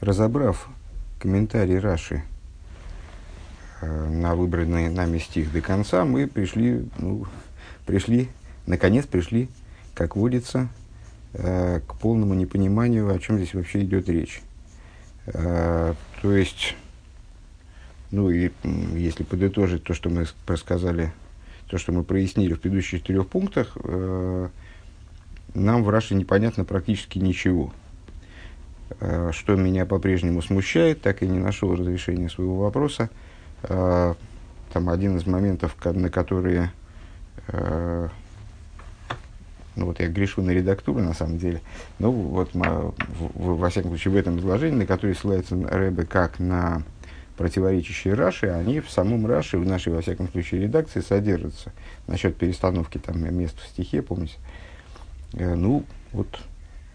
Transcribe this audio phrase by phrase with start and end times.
[0.00, 0.68] разобрав
[1.18, 2.22] комментарий Раши
[3.80, 7.26] э, на выбранный нами стих до конца, мы пришли, ну,
[7.86, 8.28] пришли,
[8.66, 9.48] наконец пришли,
[9.94, 10.68] как водится,
[11.34, 14.42] э, к полному непониманию, о чем здесь вообще идет речь.
[15.26, 16.76] Э, то есть,
[18.10, 18.50] ну и
[18.94, 21.12] если подытожить то, что мы рассказали,
[21.66, 23.76] то, что мы прояснили в предыдущих четырех пунктах,
[25.54, 27.74] нам в Раше непонятно практически ничего.
[29.00, 33.10] Э, что меня по-прежнему смущает, так и не нашел разрешения своего вопроса.
[33.62, 34.14] Э,
[34.72, 36.72] там один из моментов, на которые
[37.48, 38.08] э,
[39.76, 41.60] ну вот я грешу на редактуру на самом деле,
[41.98, 46.82] ну вот во всяком случае в этом изложении, на который ссылается Рэбе как на
[47.36, 51.72] противоречащие Раши, они в самом Раши, в нашей, во всяком случае, редакции содержатся.
[52.08, 54.34] Насчет перестановки там мест в стихе, помните?
[55.32, 56.40] Ну, вот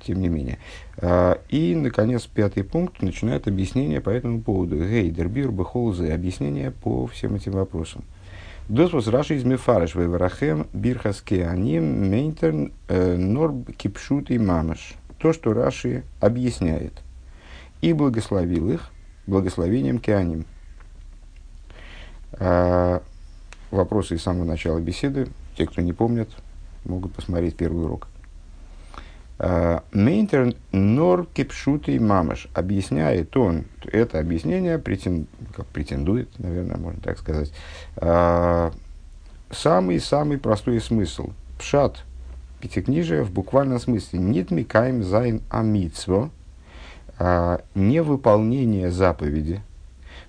[0.05, 0.59] тем не менее.
[0.98, 4.77] А, и, наконец, пятый пункт начинает объяснение по этому поводу.
[4.77, 8.03] Гейдер, бир, бехолзы, объяснение по всем этим вопросам.
[8.69, 14.94] Досвос Раши из Мефареш Веварахем Бирхаске Аним Мейнтерн э, Норб Кипшут и Мамаш.
[15.19, 16.94] То, что Раши объясняет.
[17.81, 18.92] И благословил их
[19.27, 20.45] благословением Кеаним.
[22.33, 23.02] А,
[23.70, 25.27] вопросы из самого начала беседы.
[25.58, 26.30] Те, кто не помнят,
[26.86, 28.08] могут посмотреть первый урок.
[29.94, 32.47] מיינט ער נאָר כפשוטו ממש.
[32.53, 37.53] Объясняет он, это объяснение претен, как претендует, наверное, можно так сказать,
[39.52, 41.30] самый-самый простой смысл.
[41.59, 42.03] פשט
[42.59, 44.19] пятикнижие в буквальном смысле.
[44.19, 46.31] ניט מקיים זיין המצוה.
[47.75, 49.61] Невыполнение заповеди.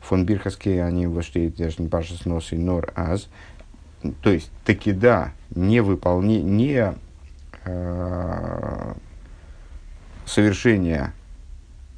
[0.00, 3.28] Фон Бирхаске они воштеет даже не пашес нос и нор аз.
[4.22, 6.94] То есть, таки да, невыполнение, не
[10.26, 11.12] совершения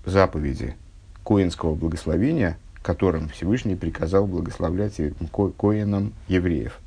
[0.05, 0.77] заповеди
[1.24, 5.00] коинского благословения, которым Всевышний приказал благословлять
[5.32, 6.78] ко коинам евреев.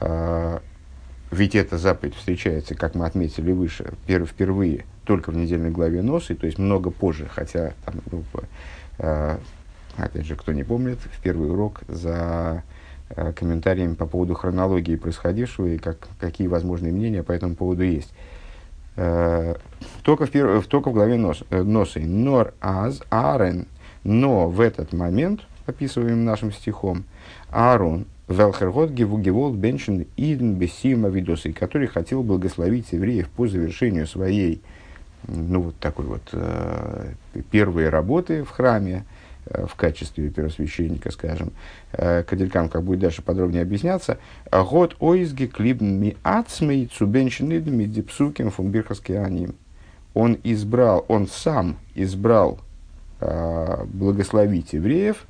[0.00, 0.62] А,
[1.30, 6.46] ведь эта заповедь встречается, как мы отметили выше, впервые только в недельной главе Носы, то
[6.46, 8.22] есть много позже, хотя, там, ну,
[8.98, 9.40] а,
[9.96, 12.62] опять же, кто не помнит, в первый урок за
[13.10, 18.12] а, комментариями по поводу хронологии происходившего и как, какие возможные мнения по этому поводу есть.
[18.96, 19.54] Э,
[20.02, 20.66] только в, перв...
[20.66, 21.42] только в главе нос...
[21.50, 22.00] Э, носы.
[22.00, 23.66] Нор аз арен.
[24.04, 27.04] Но в этот момент, описываем нашим стихом,
[27.50, 34.62] Аарон, Велхергот Гевугевол Беншин Иден Бессима Видосы, который хотел благословить евреев по завершению своей,
[35.26, 37.12] ну, вот такой вот э,
[37.50, 39.04] первой работы в храме,
[39.50, 41.52] в качестве первосвященника, скажем,
[41.92, 44.18] э, Каделькам, как будет дальше подробнее объясняться,
[44.50, 49.54] год ойзги клиб ми ацмей цубеншинидами дипсуким фунбирхаски аним.
[50.14, 52.60] Он избрал, он сам избрал
[53.20, 55.24] э, благословить евреев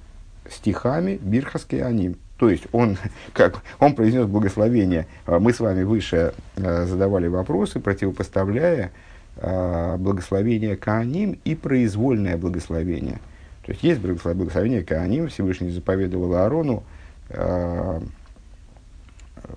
[0.50, 2.16] стихами бирхаски аним.
[2.38, 2.98] То есть он,
[3.32, 5.06] как, он произнес благословение.
[5.26, 8.90] Мы с вами выше задавали вопросы, противопоставляя
[9.36, 13.18] благословение Кааним и произвольное благословение–
[13.70, 16.82] то есть есть благословение Кааним, Всевышний заповедовал Аарону
[17.28, 18.00] э,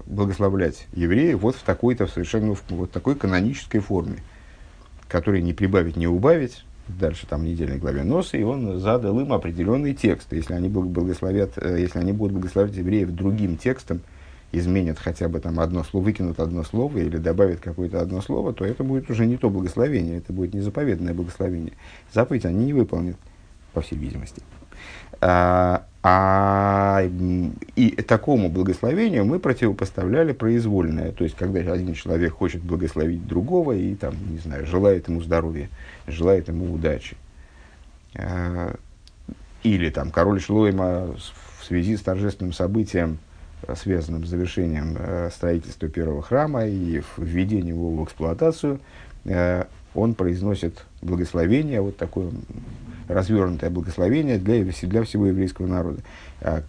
[0.06, 4.18] благословлять евреев вот в такой-то совершенно вот такой канонической форме,
[5.08, 6.64] которой не прибавить, не убавить.
[6.88, 10.32] Дальше там недельной главе носа, и он задал им определенный текст.
[10.32, 14.02] Если они, благословят, э, если они будут благословлять евреев другим текстом,
[14.52, 18.64] изменят хотя бы там одно слово, выкинут одно слово или добавят какое-то одно слово, то
[18.64, 21.74] это будет уже не то благословение, это будет незаповедное благословение.
[22.14, 23.18] Заповедь они не выполнят
[23.74, 24.42] по всей видимости.
[25.22, 27.02] А, а,
[27.76, 31.12] и такому благословению мы противопоставляли произвольное.
[31.12, 35.70] То есть, когда один человек хочет благословить другого и, там, не знаю, желает ему здоровья,
[36.08, 37.16] желает ему удачи.
[38.16, 38.76] А,
[39.64, 41.16] или там король Шлойма
[41.60, 43.18] в связи с торжественным событием,
[43.76, 48.82] связанным с завершением э, строительства первого храма и введением его в эксплуатацию,
[49.24, 49.64] э,
[49.96, 52.32] он произносит благословение, вот такое
[53.08, 56.02] развернутое благословение для, для всего еврейского народа,
[56.42, 56.64] а,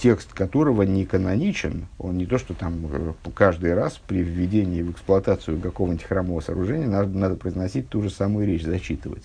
[0.00, 4.92] текст которого не каноничен, он не то, что там э, каждый раз при введении в
[4.92, 9.24] эксплуатацию какого-нибудь храмового сооружения надо, надо произносить ту же самую речь, зачитывать.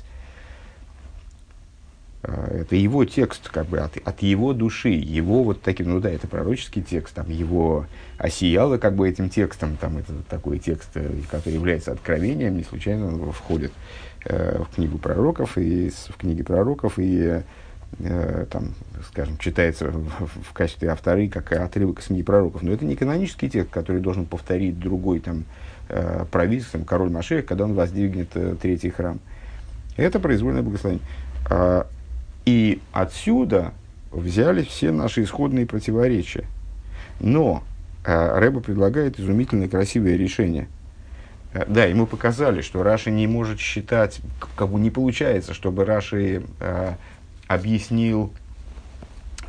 [2.28, 6.10] А, это его текст, как бы от, от его души, его вот таким, ну да,
[6.10, 7.86] это пророческий текст, там его
[8.18, 13.08] осияло как бы этим текстом, там это такой текст, э, который является откровением, не случайно
[13.08, 13.72] он входит
[14.26, 17.44] э, в книгу пророков, и в книге пророков, и
[18.00, 18.74] э, там,
[19.12, 22.64] скажем, читается в, в качестве авторы как отрывок из книги пророков.
[22.64, 25.46] Но это не канонический текст, который должен повторить другой там
[25.90, 29.20] э, правитель, король Машех, когда он воздвигнет э, третий храм.
[29.96, 31.04] Это произвольное благословение.
[32.46, 33.74] И отсюда
[34.12, 36.46] взялись все наши исходные противоречия.
[37.20, 37.64] Но
[38.06, 40.68] а, Рэба предлагает изумительное красивое решение.
[41.54, 44.20] А, да, ему показали, что Раши не может считать,
[44.56, 46.98] как бы не получается, чтобы Раши а,
[47.48, 48.32] объяснил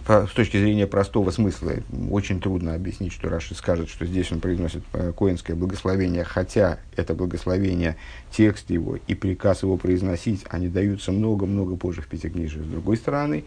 [0.07, 1.73] с точки зрения простого смысла
[2.11, 7.15] очень трудно объяснить, что Раши скажет, что здесь он произносит э, коинское благословение, хотя это
[7.15, 7.97] благословение,
[8.31, 12.61] текст его и приказ его произносить, они даются много-много позже в Пятикнижии.
[12.61, 13.45] С другой стороны,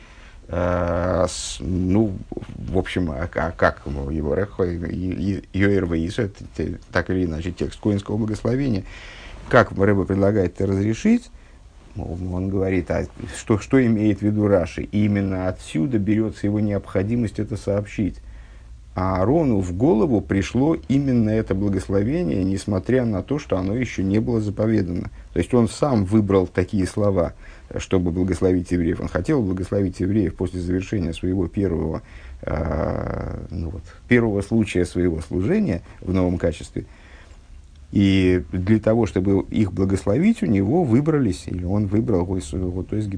[0.50, 6.30] э, с, ну, в общем, а, а как его Рехо, Йоэр Ваису,
[6.92, 8.84] так или иначе, текст коинского благословения,
[9.48, 11.32] как Рэба предлагает это разрешить,
[12.04, 13.06] он говорит, а
[13.36, 14.84] что, что имеет в виду Раши?
[14.84, 18.18] И именно отсюда берется его необходимость это сообщить.
[18.96, 24.20] А Аарону в голову пришло именно это благословение, несмотря на то, что оно еще не
[24.20, 25.10] было заповедано.
[25.32, 27.34] То есть он сам выбрал такие слова,
[27.78, 29.00] чтобы благословить евреев.
[29.00, 32.02] Он хотел благословить евреев после завершения своего первого,
[32.42, 36.86] э, ну вот, первого случая своего служения в новом качестве–
[37.92, 43.10] и для того, чтобы их благословить, у него выбрались, или он выбрал, вот, то есть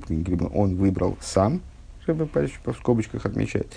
[0.53, 1.61] он выбрал сам,
[2.03, 3.67] чтобы в скобочках отмечать,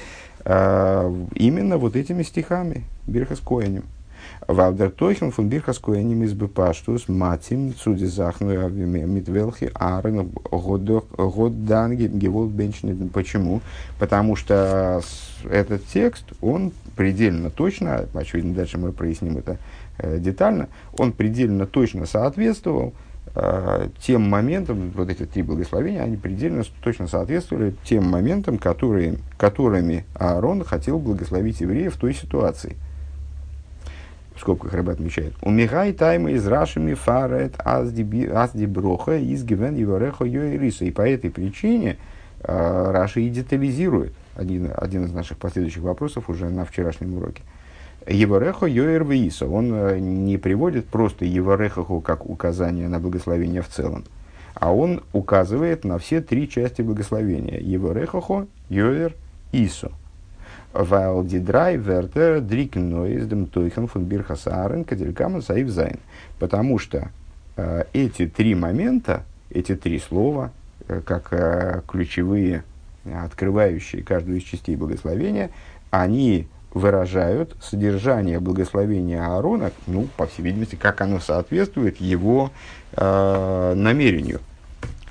[0.45, 3.85] а, именно вот этими стихами Бирхаскоянем.
[4.47, 12.97] Валдер Тойхен фон Бирхаскоянем из Бепаштус Матим Цуди Захну Митвелхи Арен Годданги Геволд Бенчнет.
[13.13, 13.61] Почему?
[13.99, 15.03] Потому что
[15.51, 19.59] этот текст, он предельно точно, очевидно, дальше мы проясним это
[19.99, 22.95] детально, он предельно точно соответствовал
[23.35, 30.05] э, тем моментам, вот эти три благословения, они предельно точно соответствовали тем моментам, которые, которыми
[30.15, 32.77] Аарон хотел благословить евреев в той ситуации.
[34.35, 35.35] В скобках рыба отмечает.
[35.43, 40.85] Умигай тайма из рашами фарет азди броха из гивен евореха йоириса.
[40.85, 41.99] И по этой причине
[42.41, 47.43] э, Раши и детализирует один, один из наших последующих вопросов уже на вчерашнем уроке.
[48.07, 49.47] Э, Еварехо Йоэр Виисо.
[49.47, 54.05] Он э, не приводит просто Еварехаху как указание на благословение в целом,
[54.55, 57.59] а он указывает на все три части благословения.
[57.59, 59.15] Еварехахо Йоэр
[59.53, 59.93] Исо.
[60.73, 65.43] Вайл дидрай вертер дрикен ноиздем тойхен фун бирхасарен каделькаман.
[66.41, 67.11] Потому что
[67.57, 70.51] э, эти три момента, эти три слова,
[70.89, 72.65] э, как э, ключевые,
[73.05, 75.51] открывающие каждую из частей благословения,
[75.91, 82.51] они выражают содержание благословения Аарона, ну, по всей видимости, как оно соответствует его
[82.93, 84.41] э, намерению,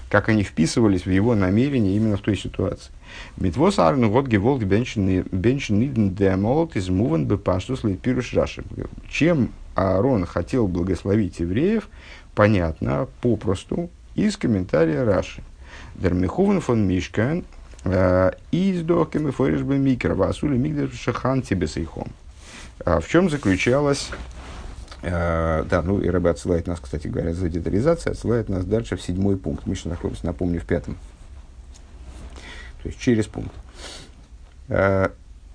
[0.10, 2.92] как они вписывались в его намерение именно в той ситуации.
[3.38, 8.63] Митвос Аарон вот геволт бенчен демолт из муван бы паштус пируш раши.
[9.10, 11.89] Чем Аарон хотел благословить евреев,
[12.36, 15.42] понятно, попросту, из комментария Раши.
[15.95, 17.45] Дермихувен фон Мишкан
[17.85, 22.07] Э, и с дохками форишбы микро, васули мигдаш шахан тебе сейхом.
[22.85, 24.09] А в чем заключалась
[25.03, 29.01] Uh, да, ну и Рэбе отсылает нас, кстати говоря, за детализацией, отсылает нас дальше в
[29.01, 29.65] седьмой пункт.
[29.65, 30.95] Мы сейчас находимся, напомню, в пятом.
[32.81, 33.51] То есть через пункт.
[34.69, 35.12] Uh,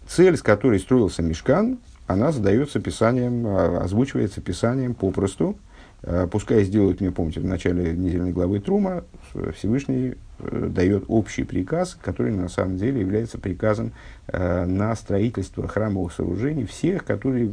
[0.06, 5.56] цель, с которой строился Мешкан, она задается писанием, озвучивается писанием попросту.
[6.00, 9.04] Uh, пускай сделают, мне помните, в начале недельной главы Трума,
[9.56, 13.92] Всевышний Э, дает общий приказ, который на самом деле является приказом
[14.28, 17.50] э, на строительство храмовых сооружений, всех, которые,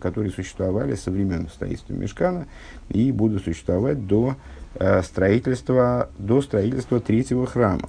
[0.00, 2.46] которые существовали со времен строительства Мешкана
[2.90, 4.36] и будут существовать до,
[4.74, 7.88] э, строительства, до строительства третьего храма.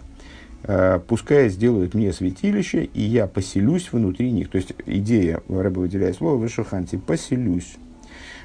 [0.63, 4.49] Э, пускай сделают мне святилище, и я поселюсь внутри них.
[4.49, 7.75] То есть идея, Рэба выделяет слово, вышуханти, поселюсь.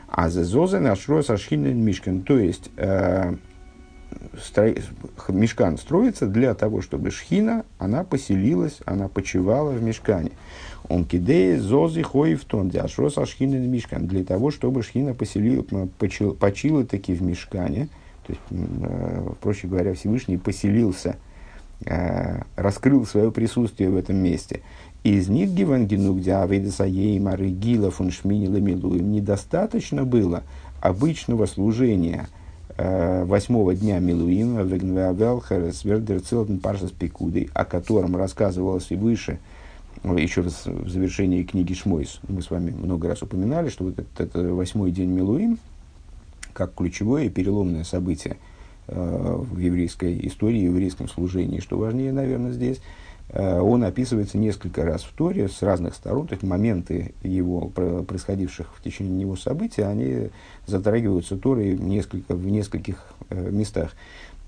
[0.09, 2.23] А за зозен ашрос ашхинен мишкан.
[2.23, 3.35] То есть, э,
[4.41, 4.75] стро...
[5.29, 10.33] мешкан строится для того, чтобы шхина, она поселилась, она почивала в мешкане.
[10.89, 11.61] Он кидея
[12.03, 15.65] хои в тон, диашрос ашхина мешкан, для того, чтобы шхина поселила,
[15.99, 17.89] почила, почила таки в мешкане,
[18.27, 21.17] то есть, э, проще говоря, Всевышний поселился,
[21.85, 24.63] э, раскрыл свое присутствие в этом месте.
[25.07, 30.43] Из них гивангену, где авейдаса ей мары гила фун шминила недостаточно было
[30.81, 32.29] обычного служения–
[32.79, 34.63] Э, восьмого дня Милуима
[36.59, 39.39] Паршас Пикудой, о котором рассказывалось и выше,
[40.05, 44.21] еще раз в завершении книги Шмойс, мы с вами много раз упоминали, что вот этот,
[44.21, 45.59] этот восьмой день Милуим,
[46.53, 48.37] как ключевое и переломное событие
[48.89, 54.85] э, в еврейской истории, в еврейском служении, что важнее, наверное, здесь– Э, он описывается несколько
[54.85, 59.83] раз в Торе с разных сторон, то есть моменты его происходивших в течение него событий,
[59.83, 60.31] они
[60.67, 63.91] затрагиваются Торой несколько, в нескольких э, местах.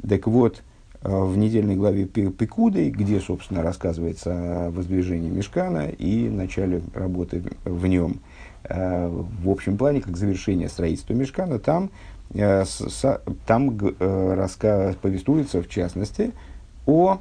[0.09, 0.63] Так вот,
[1.03, 8.21] в недельной главе Пикуды, где, собственно, рассказывается о воздвижении Мешкана и начале работы в нем.
[8.69, 11.91] В общем плане, как завершение строительства Мешкана, там,
[13.47, 16.33] там раска, повествуется, в частности,
[16.85, 17.21] о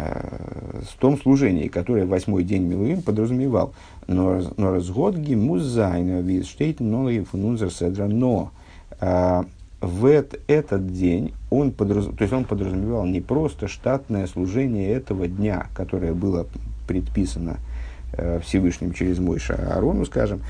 [0.00, 3.74] в том служении, которое восьмой день Милуим подразумевал.
[4.06, 8.06] Но разгод гимузайна визштейт ноги фунунзер седра.
[8.06, 8.52] Но
[9.00, 9.44] а,
[9.80, 10.06] в
[10.46, 12.06] этот день он, подраз...
[12.06, 16.46] то есть он подразумевал не просто штатное служение этого дня, которое было
[16.86, 17.58] предписано
[18.12, 20.42] э, Всевышним через Мойша Аарону, скажем,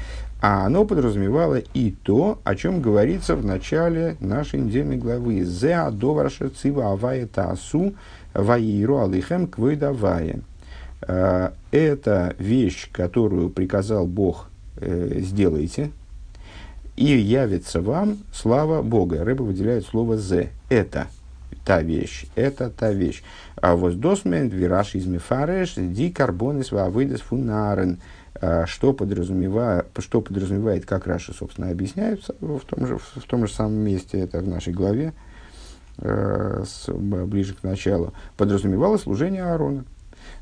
[0.42, 5.45] а оно подразумевало и то, о чем говорится в начале нашей недельной главы.
[5.45, 7.92] «Зе адоварша цива авая таасу
[8.35, 10.41] ваиру алихем квейдавая».
[11.03, 15.91] Э, это вещь, которую приказал Бог э, «сделайте»,
[16.97, 19.25] и явится вам слава Бога.
[19.25, 20.51] Рыба выделяет слово «зе».
[20.69, 21.07] Это
[21.65, 23.23] та вещь, это та вещь.
[23.57, 28.01] А воздосмент вираж из мифареш ди карбонис вавыдес фунарен.
[28.35, 33.53] А что подразумевает, что подразумевает, как Раша, собственно, объясняется в том же, в том же
[33.53, 35.13] самом месте, это в нашей главе,
[36.00, 39.85] с, ближе к началу, подразумевало служение Аарона.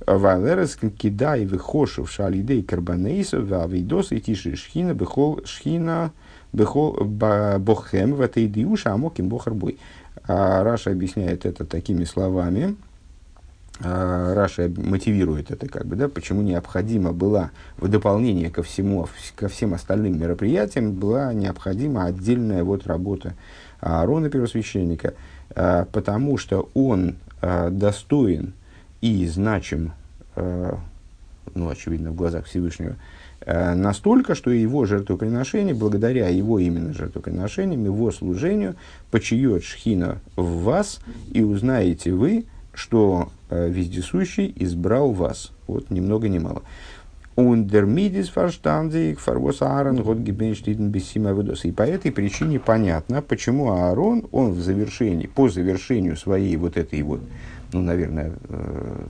[0.07, 6.13] Вайлерес кидай выхошев шалидей карбанейсов, вавидос и тиши шхина, бехол шхина,
[6.53, 9.79] שכינה בכם, ותדעו שהמקום בחר בו.
[10.27, 12.77] А Раши объясняет это такими словами,
[13.81, 19.49] а, Раши мотивирует это, как бы, да, почему необходимо была в дополнение ко всему, ко
[19.49, 23.35] всем остальным мероприятиям, была необходима отдельная вот работа
[23.81, 25.15] Аарона первосвященника, а,
[25.93, 28.53] потому что он а, достоин
[29.01, 29.93] и значим,
[30.37, 32.97] ну, очевидно, в глазах Всевышнего,
[33.47, 38.77] настолько, что его жертвоприношение, благодаря его именно жертвоприношениям, его служению,
[39.11, 41.01] почиет шхина в вас,
[41.33, 45.53] и узнаете вы, что вездесущий избрал вас.
[45.67, 46.63] Вот, ни много ни мало.
[47.39, 51.31] Ундермидис фарштандик фарвос Аарон год гибенштиден бессима
[51.63, 57.01] И по этой причине понятно, почему Аарон, он в завершении, по завершению своей вот этой
[57.03, 57.21] вот,
[57.73, 59.03] ну, наверное, э,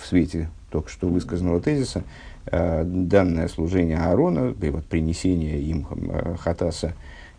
[0.00, 2.02] в свете только что высказанного тезиса,
[2.46, 6.94] э, данное служение Аарона, вот принесение им э, хатаса,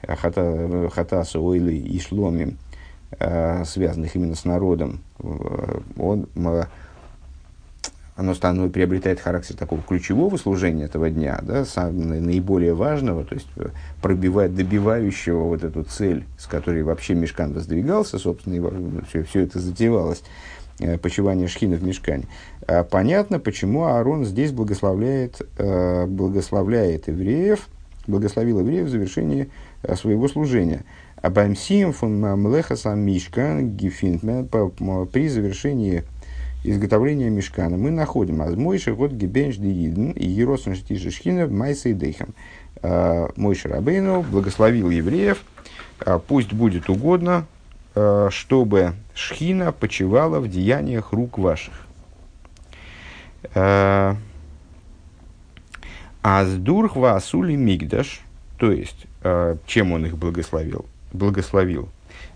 [0.08, 2.60] хата, хатаса ойлы и шломим,
[3.66, 5.02] связанных именно с народом,
[5.98, 6.28] он,
[8.16, 13.48] оно становится, приобретает характер такого ключевого служения этого дня, да, самого наиболее важного, то есть
[13.56, 13.70] э,
[14.02, 19.60] пробивает, добивающего вот эту цель, с которой вообще Мешкан воздвигался, собственно, и все, все это
[19.60, 20.24] затевалось,
[20.80, 22.26] э, почивание шхина в Мешкане.
[22.92, 27.68] Понятно, почему Аарон здесь благословляет, благословляет евреев,
[28.08, 29.50] благословил евреев в завершении
[29.96, 30.86] своего служения–
[31.24, 34.46] Абаймсием фон Млехаса Мишка Гефинтмен
[35.08, 36.04] при завершении
[36.64, 42.34] изготовления мешкана мы находим Азмойши год Гебенш Дииден и Еросен Штиши Шхина Майса и Дейхам.
[42.82, 45.44] А, Мойши Рабейну благословил евреев,
[46.00, 47.46] а, пусть будет угодно,
[47.96, 51.88] а, чтобы Шхина почивала в деяниях рук ваших.
[56.24, 58.22] Аздурх Васули Мигдаш,
[58.58, 59.06] то есть,
[59.68, 60.86] чем он их благословил?
[61.14, 61.90] благословил.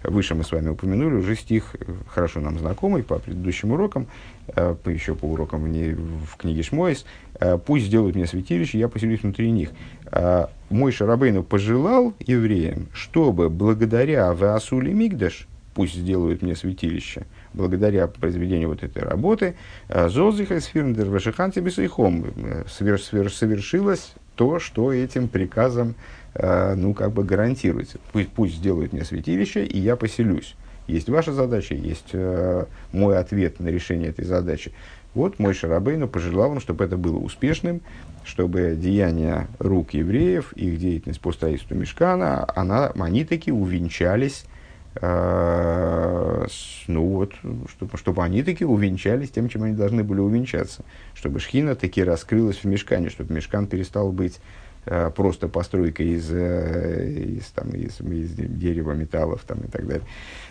[0.08, 1.76] Выше мы с вами упомянули уже стих,
[2.08, 4.08] хорошо нам знакомый по предыдущим урокам,
[4.48, 7.06] э, еще по урокам в книге Шмойс.
[7.42, 9.72] «Э, «Пусть сделают мне святилище, я поселюсь внутри них».
[10.06, 15.46] Э, мой Шарабейну пожелал евреям, чтобы благодаря Ваасули Мигдаш,
[15.76, 19.56] пусть сделают мне святилище, благодаря произведению вот этой работы,
[19.90, 22.26] Зозиха Сфирндер Вашиханти Бесайхом
[22.68, 28.00] совершилось то, что этим приказом Э, ну, как бы гарантируется.
[28.12, 30.56] Пусть, пусть сделают мне святилище, и я поселюсь.
[30.88, 34.72] Есть ваша задача, есть э, мой ответ на решение этой задачи.
[35.14, 37.82] Вот мой Шарабейну пожелал им, чтобы это было успешным,
[38.24, 44.46] чтобы деяния рук евреев, их деятельность по строительству Мешкана, она, они таки увенчались,
[44.96, 46.48] э,
[46.88, 47.34] ну вот,
[47.70, 50.86] чтобы, чтобы они таки увенчались тем, чем они должны были увенчаться.
[51.16, 54.67] Чтобы Шхина таки раскрылась в Мешкане, чтобы Мешкан перестал быть Э,
[55.16, 60.04] просто постройка из, э, из, там, из, из дерева, металлов там, и так далее.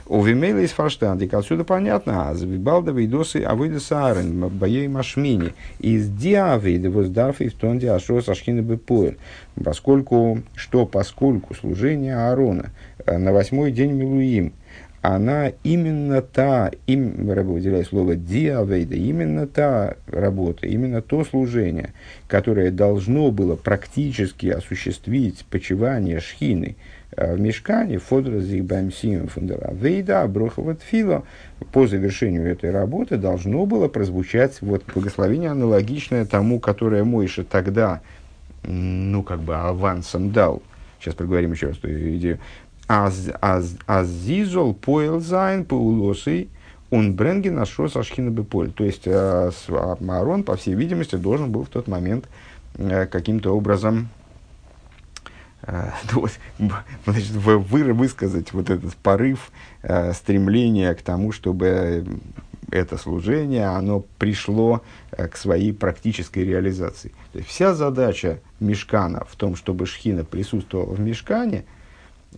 [0.06, 6.90] У Вимейла из Фарштандик, отсюда понятно, а Завибалда Вейдосы Авыда Саарен, Боей Машмини, из Диавида
[6.90, 9.16] Воздарфи в Тонде Ашрос Ашхина Бепуэль,
[9.62, 12.70] поскольку, что поскольку служение Аарона
[13.04, 14.52] э, на восьмой день Милуим–
[15.14, 21.92] она именно та, им, Рэбе выделяет слово диавейда, именно та работа, именно то служение,
[22.26, 26.76] которое должно было практически осуществить почивание шхины
[27.16, 31.22] в мешкане, פאָדערט זיך באַם סיום פון דער עבודה, ברכה ותפילה,
[31.72, 38.00] по завершению этой работы должно было прозвучать вот благословение аналогичное тому, которое Мойша тогда,
[38.64, 40.62] ну, как бы авансом дал.
[40.98, 42.38] Сейчас проговорим еще раз эту идею.
[42.88, 46.48] אַז, אַז, אַז עס זאָל פועל זיין פעולתו
[46.90, 48.70] און ברענגען השראת השכינה בפועל.
[48.70, 49.50] То есть э,
[50.08, 52.28] Аарон, по всей видимости, должен был в тот момент
[52.76, 54.08] э, каким-то образом
[55.62, 55.90] э,
[56.58, 56.70] ну,
[57.04, 59.50] значит, вы, высказать вот этот порыв,
[60.14, 62.06] стремление к тому, чтобы
[62.70, 67.12] это служение, оно пришло к своей практической реализации.
[67.32, 71.64] То есть вся задача Мешкана в том, чтобы Шхина присутствовала в Мешкане–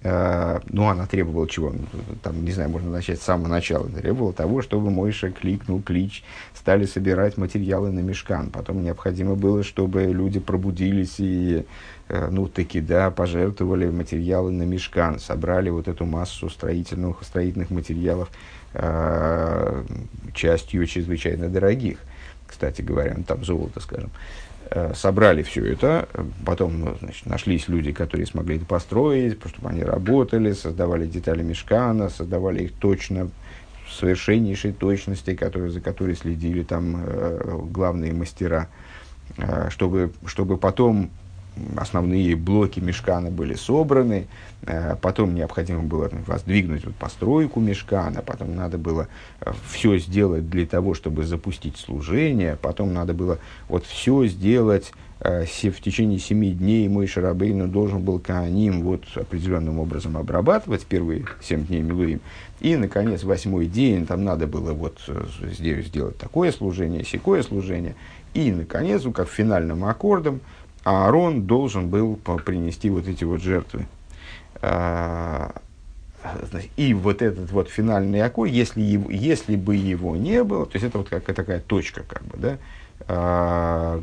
[0.02, 1.70] ну, она требовала чего?
[1.70, 3.88] Ну, там, не знаю, можно начать с самого начала.
[3.88, 6.22] Требовала того, чтобы Мойша кликнул клич,
[6.54, 8.50] стали собирать материалы на мешкан.
[8.50, 11.64] Потом необходимо было, чтобы люди пробудились и,
[12.08, 18.30] э, ну, таки, да, пожертвовали материалы на мешкан, собрали вот эту массу строительных, строительных материалов,
[18.74, 19.84] э,
[20.34, 21.98] частью чрезвычайно дорогих,
[22.46, 24.10] кстати говоря, ну, там золото, скажем.
[24.94, 26.08] Собрали все это,
[26.44, 32.08] потом ну, значит, нашлись люди, которые смогли это построить, чтобы они работали, создавали детали мешкана,
[32.08, 33.30] создавали их точно,
[33.88, 38.68] в совершеннейшей точности, которые, за которой следили там э, главные мастера,
[39.38, 41.10] э, чтобы, чтобы потом
[41.76, 44.26] основные блоки мешкана были собраны,
[44.62, 49.08] э, потом необходимо было воздвигнуть вот постройку мешкана, потом надо было
[49.40, 53.38] э, все сделать для того, чтобы запустить служение, потом надо было
[53.68, 59.78] вот все сделать э, в течение семи дней мой Шарабейну должен был Кааним вот определенным
[59.78, 62.20] образом обрабатывать первые семь дней Милуим.
[62.60, 64.98] И, наконец, восьмой день там надо было вот
[65.52, 67.94] сделать такое служение, секое служение.
[68.34, 70.40] И, наконец, ну, как финальным аккордом,
[70.88, 73.86] Аарон должен был принести вот эти вот жертвы.
[74.62, 75.52] А,
[76.76, 80.86] и вот этот вот финальный окой, если, его, если бы его не было, то есть
[80.86, 82.58] это вот какая такая точка, как бы, да,
[83.06, 84.02] а,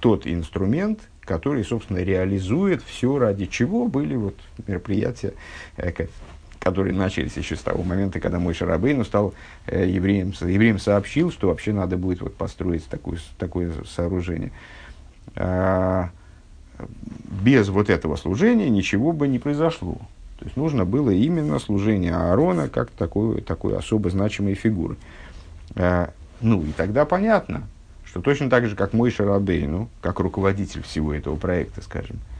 [0.00, 5.34] тот инструмент, который, собственно, реализует все, ради чего были вот мероприятия,
[5.76, 5.92] э,
[6.60, 9.34] которые начались еще с того момента, когда мой Шарабейну стал
[9.66, 14.52] э, евреем, евреем сообщил, что вообще надо будет вот построить такое, такое сооружение.
[15.34, 16.10] А,
[17.42, 19.98] без вот этого служения ничего бы не произошло.
[20.38, 24.96] То есть нужно было именно служение Аарона как такой, такой особо значимой фигуры.
[25.74, 26.10] А,
[26.40, 27.62] ну и тогда понятно,
[28.04, 32.35] что точно так же, как мой Шарабейну, как руководитель всего этого проекта, скажем, а,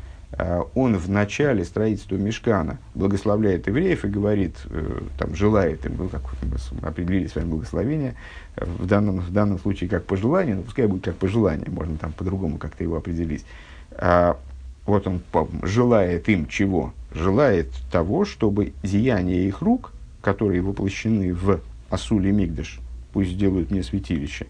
[0.75, 6.23] он в начале строительства Мешкана благословляет евреев и говорит, э, там, желает им, ну, как
[6.43, 8.17] мы определили с вами благословение,
[8.57, 12.59] в данном, в данном случае как пожелание, но пускай будет как пожелание, можно там по-другому
[12.59, 13.47] как-то его определить.
[13.93, 14.39] А,
[14.85, 15.23] вот он
[15.63, 16.93] желает им чего?
[17.15, 22.81] Желает того, чтобы деяния их рук, которые воплощены в Асуле Мигдаш,
[23.13, 24.47] пусть сделают мне святилище,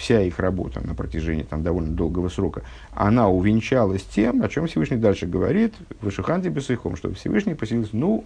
[0.00, 4.96] вся их работа на протяжении там, довольно долгого срока, она увенчалась тем, о чем Всевышний
[4.96, 8.24] дальше говорит, в Ишуханте Бесыхом, что Всевышний поселился, ну,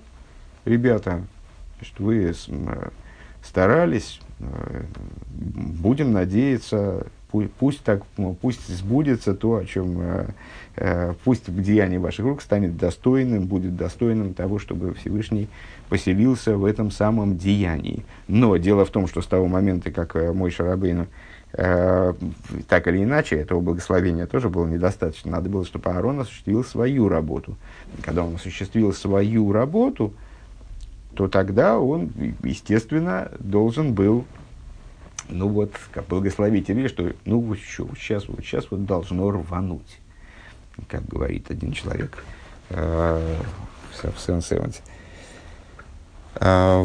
[0.65, 1.25] ребята,
[1.83, 2.33] что вы
[3.43, 4.83] старались, э,
[5.33, 7.09] будем надеяться,
[7.59, 8.05] пусть, так,
[8.41, 10.27] пусть сбудется то, о чем, э,
[10.77, 15.49] э, пусть деяние ваших рук станет достойным, будет достойным того, чтобы Всевышний
[15.89, 18.05] поселился в этом самом деянии.
[18.29, 21.09] Но дело в том, что с того момента, как мой Шарабейну
[21.57, 25.31] так или иначе, этого благословения тоже было недостаточно.
[25.31, 27.57] Надо было, чтобы Аарон осуществил свою работу.
[28.03, 30.12] Когда он осуществил свою работу,
[31.14, 32.11] то тогда он,
[32.43, 34.25] естественно, должен был,
[35.29, 40.01] ну вот, как благословить или что, ну вот, что, сейчас, вот сейчас вот должно рвануть,
[40.88, 42.25] как говорит один человек
[42.71, 43.37] э,
[44.03, 44.81] в Сен-Севенте.
[46.35, 46.83] А,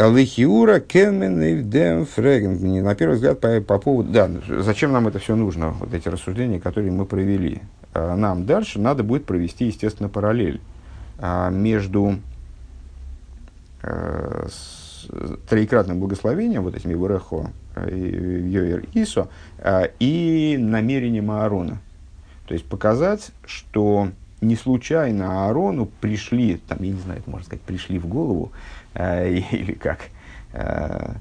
[0.00, 0.14] Вов.
[0.14, 2.82] Алихиура Кенмен Ивдем Фреген.
[2.82, 4.10] На первый взгляд, по, по поводу...
[4.10, 7.60] Да, зачем нам это все нужно, вот эти рассуждения, которые мы провели?
[7.92, 10.60] А, нам дальше надо будет провести, естественно, параллель
[11.18, 12.16] а, между
[13.82, 14.48] э,
[15.48, 21.78] троекратным благословением, вот этими Вурехо, э, Йоер Исо, э, и намерением Аарона.
[22.46, 24.08] То есть показать, что
[24.40, 28.52] не случайно Аарону пришли, там, я не знаю, можно сказать, пришли в голову,
[29.52, 30.08] или как.
[30.52, 31.14] Э,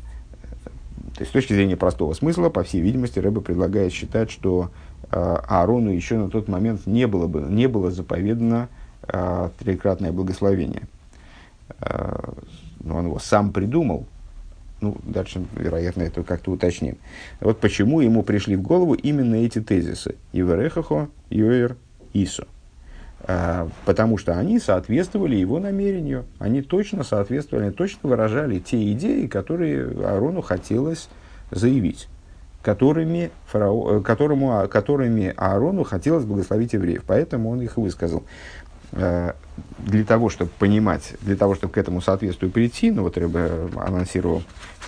[1.15, 4.71] то есть, с точки зрения простого смысла, по всей видимости, Рэба предлагает считать, что
[5.11, 8.69] э, Аарону еще на тот момент не было, бы, не было заповедано
[9.07, 10.87] э, трикратное благословение.
[11.81, 12.31] Э,
[12.81, 14.05] но он его сам придумал.
[14.81, 16.97] Ну, дальше, вероятно, это как-то уточним.
[17.41, 20.15] Вот почему ему пришли в голову именно эти тезисы.
[20.31, 21.75] Иверехахо, Йоэр,
[22.13, 22.47] Исо.
[23.85, 30.41] Потому что они соответствовали его намерению, они точно соответствовали, точно выражали те идеи, которые Аарону
[30.41, 31.09] хотелось
[31.51, 32.07] заявить,
[32.61, 38.23] которыми, фарао, которому, которыми Аарону хотелось благословить евреев, поэтому он их высказал.
[38.91, 44.41] Для того, чтобы понимать, для того, чтобы к этому соответствию прийти, ну вот Рэбе анонсировал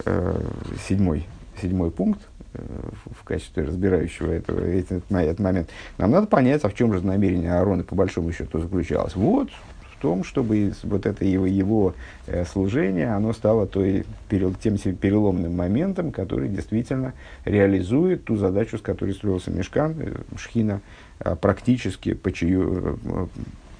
[0.05, 0.41] э,
[0.87, 1.27] седьмой,
[1.61, 2.21] седьмой пункт,
[2.53, 7.53] в качестве разбирающего этого, этот, этот момент, нам надо понять, а в чем же намерение
[7.53, 9.15] Аарона по большому счету заключалось.
[9.15, 9.49] Вот
[9.95, 11.93] в том, чтобы вот это его, его
[12.25, 17.13] э, служение, оно стало той, тем переломным моментом, который действительно
[17.45, 20.81] реализует ту задачу, с которой строился Мешкан, э, Шхина,
[21.19, 22.99] э, практически по чью,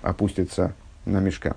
[0.04, 0.74] опустится
[1.06, 1.56] на Мешкан.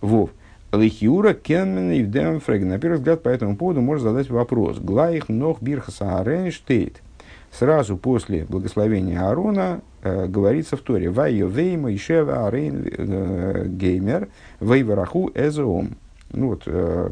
[0.00, 0.30] Вов.
[0.72, 2.68] Лихиура Кенмен и Фреген.
[2.68, 4.78] На первый взгляд, по этому поводу можно задать вопрос.
[4.78, 7.02] Глаих нох бирхаса арен штейт.
[7.50, 11.10] Сразу после благословения Аарона э, говорится в Торе.
[11.10, 14.28] Вайо вейма ишева арен э, геймер
[14.60, 15.96] вейвараху эзоом.
[16.32, 17.10] Ну вот, э,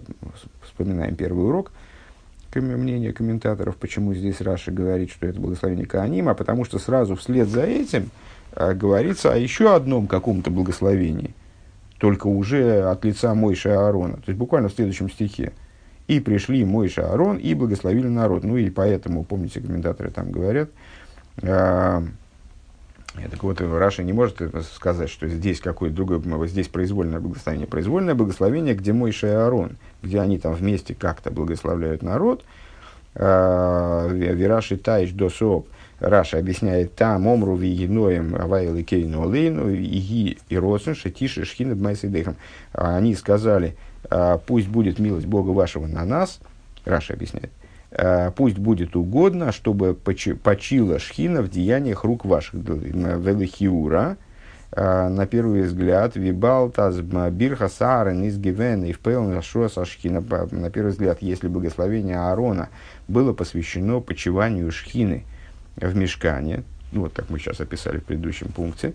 [0.62, 1.73] вспоминаем первый урок
[2.55, 7.62] мнение комментаторов, почему здесь Раша говорит, что это благословение Каанима, потому что сразу вслед за
[7.62, 8.11] этим
[8.53, 11.35] э, говорится о еще одном каком-то благословении–
[11.98, 14.14] только уже от лица Мойша Аарона.
[14.14, 15.52] То есть буквально в следующем стихе.
[16.06, 18.44] И пришли Мойша Аарон и благословили народ.
[18.44, 20.70] Ну и поэтому, помните, комментаторы там говорят,
[21.42, 22.02] э,
[23.30, 24.38] так вот, Раши не может
[24.72, 27.66] сказать, что здесь какое-то другое, здесь произвольное благословение.
[27.66, 32.44] Произвольное благословение, где Мойша и Аарон, где они там вместе как-то благословляют народ.
[33.14, 39.68] Э, ווי רש"י טייטש דאָס אָפּ – Раши объясняет, там אמרו ויהי נועם הוי' אלקינו עלינו
[39.70, 42.37] יהי רצון שתשרה שכינה במעשה ידיכם.
[42.72, 43.76] Они сказали,
[44.08, 46.38] «А, пусть будет милость Бога вашего на нас,
[46.84, 47.50] Раша объясняет,
[47.90, 52.54] «А, пусть будет угодно, чтобы почила шхина в деяниях рук ваших.
[52.54, 54.18] Велихиура,
[54.70, 60.22] а, на первый взгляд, вибал таз бирха саарен из гивена и впел на шхина.
[60.52, 62.68] На первый взгляд, если благословение Аарона
[63.08, 65.24] было посвящено почиванию шхины–
[65.80, 68.94] в мешкане, ну, вот как мы сейчас описали в предыдущем пункте,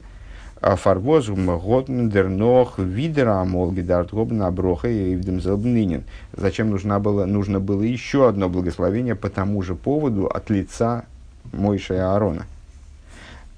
[0.61, 6.05] а фарвозум готмендернох видера молгидарт гобна броха и вдемзелбнинин.
[6.31, 11.05] Зачем нужно было, нужно было еще одно благословение по тому же поводу от лица
[11.51, 12.45] Мойша и Аарона.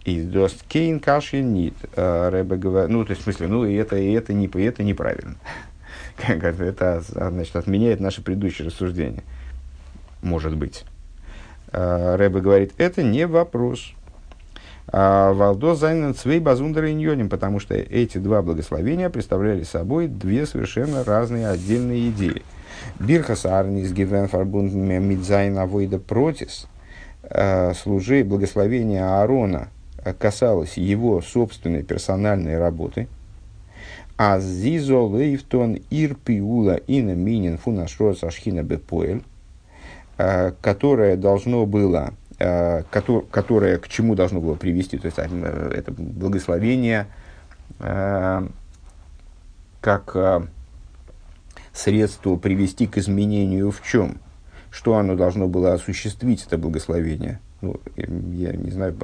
[0.03, 1.75] И дост кейн каши нит.
[1.95, 4.61] А, Рэбе говорит, ну, то есть, в смысле, ну, и это, и это, не, и
[4.61, 5.35] это неправильно.
[6.27, 9.23] это, значит, отменяет наше предыдущее рассуждение.
[10.21, 10.85] Может быть.
[11.75, 13.91] Э, Рэбе говорит, это не вопрос.
[14.87, 21.03] ווייל דאָ זיינען צוויי באַזונדער ענינים, потому что эти два благословения представляли собой две совершенно
[21.03, 22.43] разные отдельные идеи.
[22.97, 26.67] ברכת אהרן איז געווען פאַרבונדן מיט זיין עבודה פרטית,
[27.23, 29.67] э, служи благословения Аарона
[30.17, 33.09] касалось его собственной персональной работы,
[34.17, 39.23] אַז זי זאָל אויפטאָן איר פעולה אין ענין פון השראת השכינה בפועל,
[40.17, 47.07] которое должно было, э, которое к чему должно было привести, то есть э, это благословение
[49.81, 50.47] как
[51.73, 54.19] средство привести к изменению в чем?
[54.71, 57.39] Что оно должно было осуществить, это благословение?
[57.61, 58.95] Ну, я не знаю,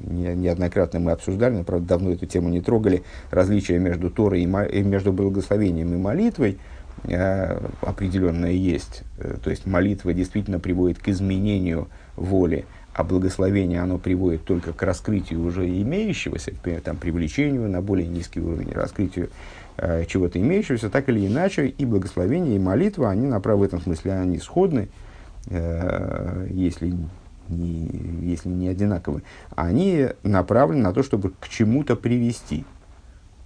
[0.00, 5.12] неоднократно мы обсуждали, но, правда, давно эту тему не трогали, различия между Торой и, между
[5.12, 9.02] благословением и молитвой– Э, определенное есть.
[9.18, 14.82] Э, то есть молитва действительно приводит к изменению воли, а благословение оно приводит только к
[14.82, 19.30] раскрытию уже имеющегося, к там, привлечению на более низкий уровень, раскрытию
[19.76, 24.14] э, чего-то имеющегося, так или иначе, и благословение, и молитва, они направо в этом смысле,
[24.14, 24.88] они сходны,
[25.48, 26.94] э, если
[27.48, 27.90] не,
[28.22, 29.22] если не одинаковы,
[29.54, 32.64] они направлены на то, чтобы к чему-то привести–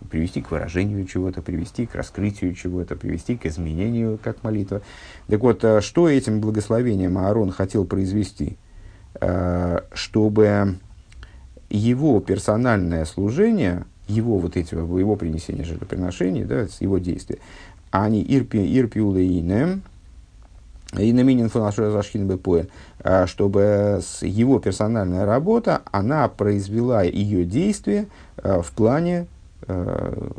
[0.08, 4.82] привести к выражению чего-то, привести к раскрытию чего-то, привести к изменению, как молитва.
[5.26, 8.56] Так вот, э, что этим благословением Аарон хотел произвести?
[9.20, 10.76] Э, чтобы
[11.68, 17.38] его персональное служение, его вот эти, его принесение жертвоприношений, да, его действия,
[17.90, 19.82] они ирпи, ирпиулейнем,
[20.98, 22.68] и наминин зашкин бепоэн,
[23.04, 29.26] э, чтобы его персональная работа, она произвела ее действие в плане
[29.62, 30.30] э,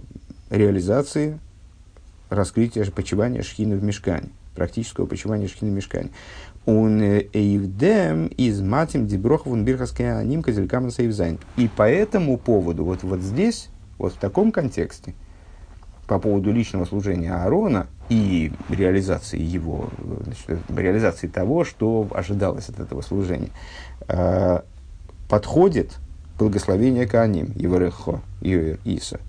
[0.49, 1.39] реализации
[2.29, 6.09] раскрытия почивания шхины в мешкане, практического почивания шхины в мешкане.
[6.65, 11.39] Он э, эйвдем из матим деброховун бирхаская аним козелькам сейвзайн.
[11.57, 15.13] И по этому поводу, вот, вот здесь, вот в таком контексте,
[16.07, 19.89] по поводу личного служения Аарона и реализации его,
[20.25, 23.49] значит, реализации того, что ожидалось от этого служения,
[24.07, 24.61] э,
[25.29, 25.97] подходит
[26.37, 29.19] благословение Кааним, Еврехо, Иса,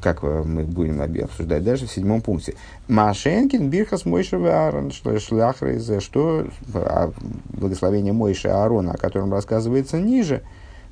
[0.00, 2.54] как мы будем обсуждать дальше в седьмом пункте.
[2.88, 7.12] Машенкин, Бирхас, Мойша, Аарон, Шляхрейзе, что а,
[7.48, 10.42] благословение Мойши Аарона, о котором рассказывается ниже,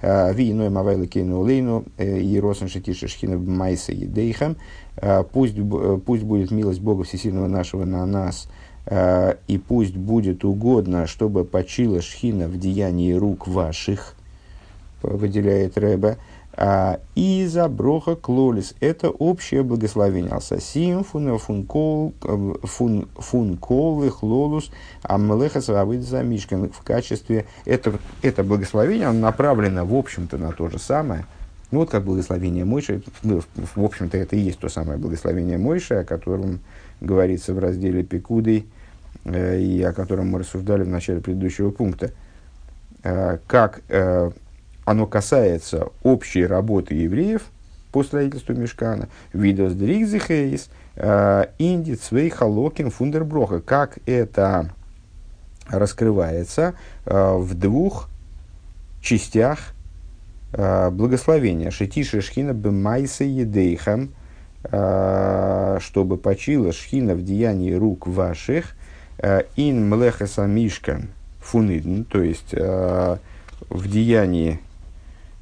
[0.00, 4.56] Ви иной мавайлы кейну лейну и росен шитиши шхина майса едейхам.
[5.32, 5.56] Пусть,
[6.06, 8.48] пусть будет милость Бога Всесильного нашего на нас,
[8.88, 14.14] и пусть будет угодно, чтобы почила шхина в деянии рук ваших,
[15.02, 16.16] выделяет Рэба.
[16.60, 18.74] А, и за броха клолис.
[18.80, 20.32] Это общее благословение.
[20.32, 22.14] Алсасим фун фун
[22.64, 29.86] фун фун колы хлолус амлеха савид за мишкан в качестве это это благословение оно направлено
[29.86, 31.26] в общем-то на то же самое.
[31.70, 33.40] Ну вот как благословение Мойши, ну,
[33.76, 36.58] в общем-то это и есть то самое благословение Мойши, о котором
[37.00, 38.66] говорится в разделе Пикудой
[39.24, 42.10] э, и о котором мы рассуждали в начале предыдущего пункта.
[43.04, 44.30] Э, как э,
[44.88, 47.42] оно касается общей работы евреев
[47.92, 54.70] по строительству мешкана, видос дригзихейс, э, инди цвей халокин фундерброха, как это
[55.68, 56.72] раскрывается
[57.04, 58.08] э, в двух
[59.02, 59.74] частях
[60.54, 61.70] э, благословения.
[61.70, 64.14] Шитиша шхина бемайса едейхам,
[64.60, 68.74] чтобы почила шхина в деянии рук ваших,
[69.54, 74.60] ин млехаса мишкан фунидн, то есть в деянии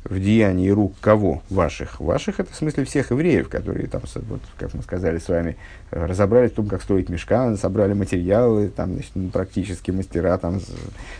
[0.08, 1.42] в деянии рук кого?
[1.50, 2.00] Ваших.
[2.00, 5.56] Ваших это в смысле всех евреев, которые там, вот, как мы сказали с вами,
[5.90, 10.60] разобрались в том, как строить мешкан, собрали материалы, там, значит, ну, практически мастера там,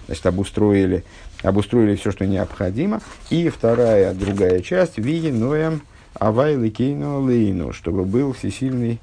[0.06, 1.04] значит, обустроили,
[1.42, 3.00] обустроили все, что необходимо.
[3.30, 5.82] И вторая, другая часть, видиноем
[6.14, 9.00] авай ликейну лейну, чтобы был всесильный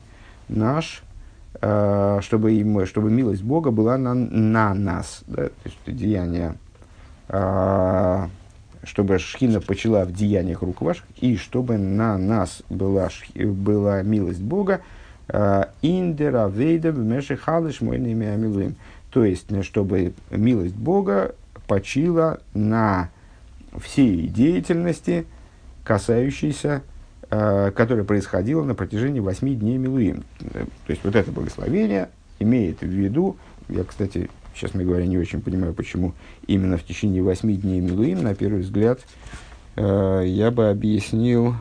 [0.49, 1.03] наш,
[1.61, 5.23] э, чтобы, им, чтобы милость Бога была на, на нас.
[5.27, 6.55] Да, то есть деяние
[7.29, 8.27] э,
[8.83, 14.81] чтобы шхина почила в деяниях рук ваших, и чтобы на нас была, была милость Бога,
[15.29, 18.75] э, индера вейда мешехалыш мой милуем.
[19.11, 21.35] То есть, э, чтобы милость Бога
[21.67, 23.09] почила на
[23.79, 25.25] всей деятельности,
[25.83, 26.81] касающейся,
[27.29, 30.23] э, которая происходила на протяжении восьми дней Милуим.
[30.51, 33.37] То есть, вот это благословение имеет в виду,
[33.69, 36.13] я, кстати, Сейчас, мы говоря, не очень понимаю, почему
[36.45, 38.99] именно в течение восьми дней Милуим, на первый взгляд,
[39.75, 41.55] э, я бы объяснил,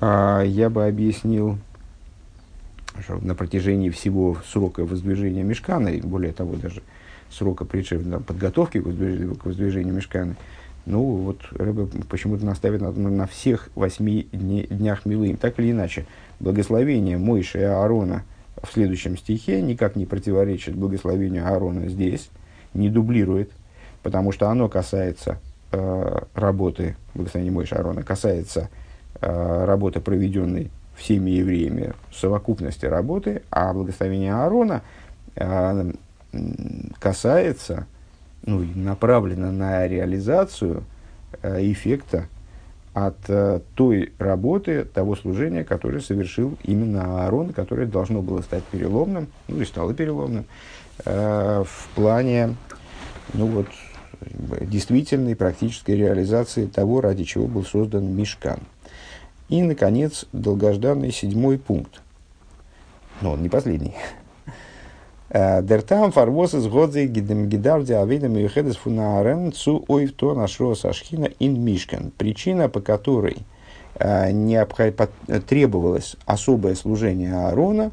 [0.00, 1.58] э, я бы объяснил,
[3.00, 6.82] что на протяжении всего срока воздвижения мешкана, и более того, даже
[7.30, 10.34] срока предшественной подготовки к воздвижению, к воздвижению мешкана,
[10.86, 15.36] ну, вот Рэбе почему-то наставит на, на всех восьми дне, днях Милуим.
[15.36, 16.04] Так или иначе,
[16.40, 18.24] благословение Мойши и Аарона–
[18.62, 22.30] в следующем стихе никак не противоречит благословению Аарона здесь,
[22.72, 23.50] не дублирует,
[24.02, 25.38] потому что оно касается
[25.72, 28.68] э, работы, благословения Мойша Аарона, касается
[29.20, 34.82] э, работы, проведенной всеми евреями, совокупности работы, а благословение Аарона
[35.36, 35.92] э,
[36.98, 37.86] касается,
[38.44, 40.84] ну, направлено на реализацию
[41.42, 42.28] э, эффекта
[42.94, 49.26] от э, той работы, того служения, которое совершил именно Аарон, которое должно было стать переломным,
[49.48, 50.46] ну и стало переломным,
[51.04, 52.54] э, в плане
[53.32, 53.66] ну вот,
[54.60, 58.60] действительной практической реализации того, ради чего был создан Мишкан.
[59.48, 62.00] И, наконец, долгожданный седьмой пункт.
[63.20, 63.94] Но он не последний.
[65.34, 72.12] Дертам фарвос из годзе гидем гидарде авидам юхедес фунаарен цу ойвто нашро сашхина ин мишкан.
[72.16, 73.38] Причина, по которой
[73.96, 74.94] э, необход...
[75.48, 77.90] требовалось особое служение Аарона,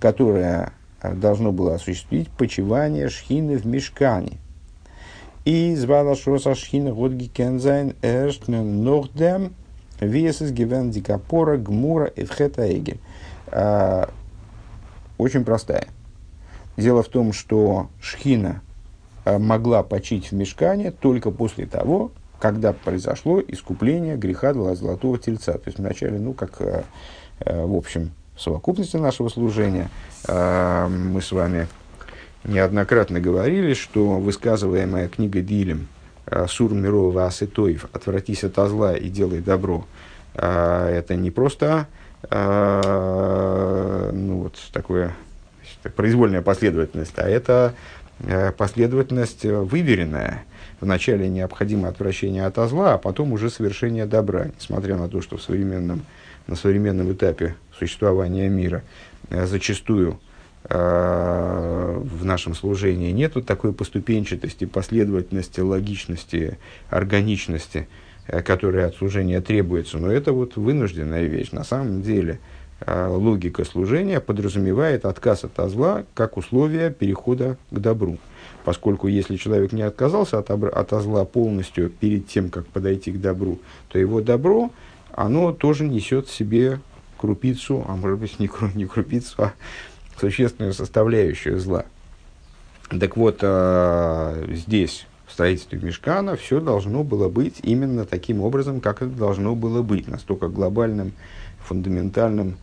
[0.00, 4.36] которое должно было осуществить почивание шхины в мешкане.
[5.46, 9.54] И звала шроса шхина годги кензайн эрштнен нохдем
[9.98, 13.00] весес гивен дикапора гмура эвхета эгель.
[15.16, 15.86] Очень простая.
[16.76, 18.60] Дело в том, что Шхина
[19.24, 25.52] э, могла почить в мешкане только после того, когда произошло искупление греха золотого тельца.
[25.52, 26.82] То есть вначале, ну, как э,
[27.40, 29.88] э, в общем, совокупности нашего служения,
[30.28, 31.68] мы с вами
[32.44, 35.88] неоднократно говорили, что высказываемая книга Дилем
[36.46, 39.86] «Сур мирова асетоев» «Отвратись от зла и делай добро»
[40.34, 41.86] это не просто
[42.30, 45.14] ну, вот такое
[45.94, 47.74] произвольная последовательность, а это
[48.20, 50.44] э, последовательность э, выверенная.
[50.80, 55.42] Вначале необходимо отвращение от зла, а потом уже совершение добра, несмотря на то, что в
[55.42, 56.02] современном,
[56.46, 58.82] на современном этапе существования мира
[59.30, 60.20] э, зачастую
[60.68, 66.58] в нашем служении нет такой поступенчатости, последовательности, логичности,
[66.90, 67.86] органичности,
[68.26, 71.52] которое от служения требуется, но это вот вынужденная вещь.
[71.52, 72.40] На самом деле
[72.86, 78.18] логика служения подразумевает отказ от зла как условие перехода к добру.
[78.64, 83.60] Поскольку если человек не отказался от, от зла полностью перед тем, как подойти к добру,
[83.88, 84.70] то его добро,
[85.12, 86.80] оно тоже несет в себе
[87.16, 89.52] крупицу, а может быть не, не крупицу, а
[90.20, 91.84] существенную составляющую зла.
[92.88, 99.02] Так вот, э, здесь, в строительстве Мешкана, все должно было быть именно таким образом, как
[99.02, 100.06] это должно было быть.
[100.06, 101.12] Настолько глобальным,
[101.64, 102.56] фундаментальным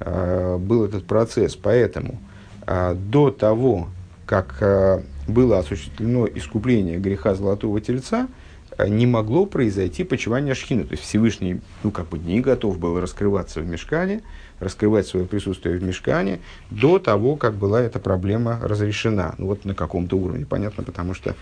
[0.00, 1.56] был этот процесс.
[1.56, 2.18] Поэтому
[2.66, 3.88] э, до того,
[4.26, 8.28] как э, было осуществлено искупление греха Золотого Тельца,
[8.76, 10.84] э, не могло произойти почивание Шхина.
[10.84, 14.22] То есть Всевышний, ну, как бы не готов был раскрываться в Мешкане,
[14.60, 19.34] раскрывать свое присутствие в мешкане до того, как была эта проблема разрешена.
[19.38, 21.34] Ну вот на каком-то уровне, понятно, потому что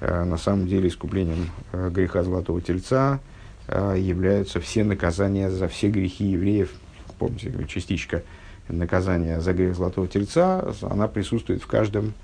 [0.00, 3.20] э, на самом деле искуплением э, греха Золотого Тельца
[3.68, 6.70] э, являются все наказания за все грехи евреев.
[7.22, 8.22] Помните, частичка
[8.68, 12.14] наказания за грех Золотого Тельца, она присутствует в каждом,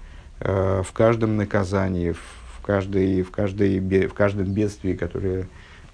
[0.40, 5.46] э, в каждом наказании, в, каждой, в, каждой, в каждом бедствии, которое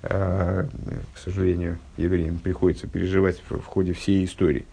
[0.06, 0.66] Э,
[1.14, 4.66] к сожалению, евреям приходится переживать в, ходе всей истории.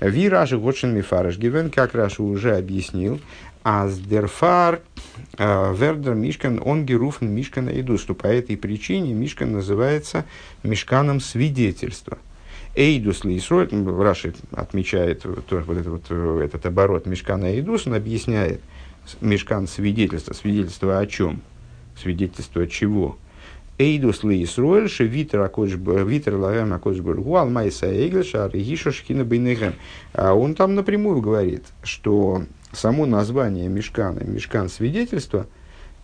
[0.00, 3.20] Ви Раши Готшин Мифараш Гивен, как Раша уже объяснил,
[3.62, 4.80] а сдерфар
[5.38, 10.24] э, Вердер Мишкан, он геруфн Мишкана иду, что по этой причине Мишкан называется
[10.64, 12.18] Мишканом свидетельства.
[12.74, 18.60] Эйдус Лейсроль, Раши отмечает тоже вот, это, вот э, этот оборот Мишкана Эйдус, он объясняет
[19.20, 20.34] Мишкан свидетельства.
[20.34, 21.42] Свидетельство о чем?
[22.00, 23.18] Свидетельство чего?
[23.78, 25.50] Эйдус ли Исруэль, ше витер
[26.04, 29.72] витер лавем акодж бургу, алмайса эйглша, аригиша шхина бейнегем.
[30.12, 35.46] А он там напрямую говорит, что само название Мешкана, Мешкан свидетельства,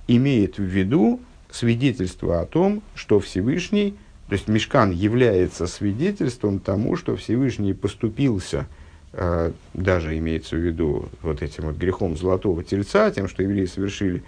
[0.08, 3.94] имеет в виду свидетельство о том, что Всевышний,
[4.28, 8.66] то есть Мешкан является свидетельством тому, что Всевышний поступился,
[9.12, 14.22] э, даже имеется в виду вот этим вот грехом золотого тельца, тем, что евреи совершили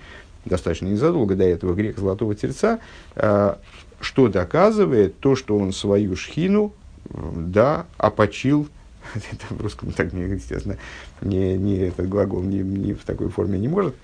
[0.44, 2.80] достаточно незадолго до этого грех Золотого Тельца,
[3.14, 3.54] э,
[4.00, 6.72] что доказывает то, что он свою шхину,
[7.10, 8.68] да, опочил,
[9.14, 10.76] это в русском так, не, естественно,
[11.20, 13.94] не, не этот глагол не, не в такой форме не может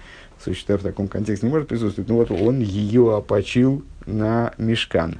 [0.42, 5.18] существовать, в таком контексте не может присутствовать, но вот он ее опочил на мешкан.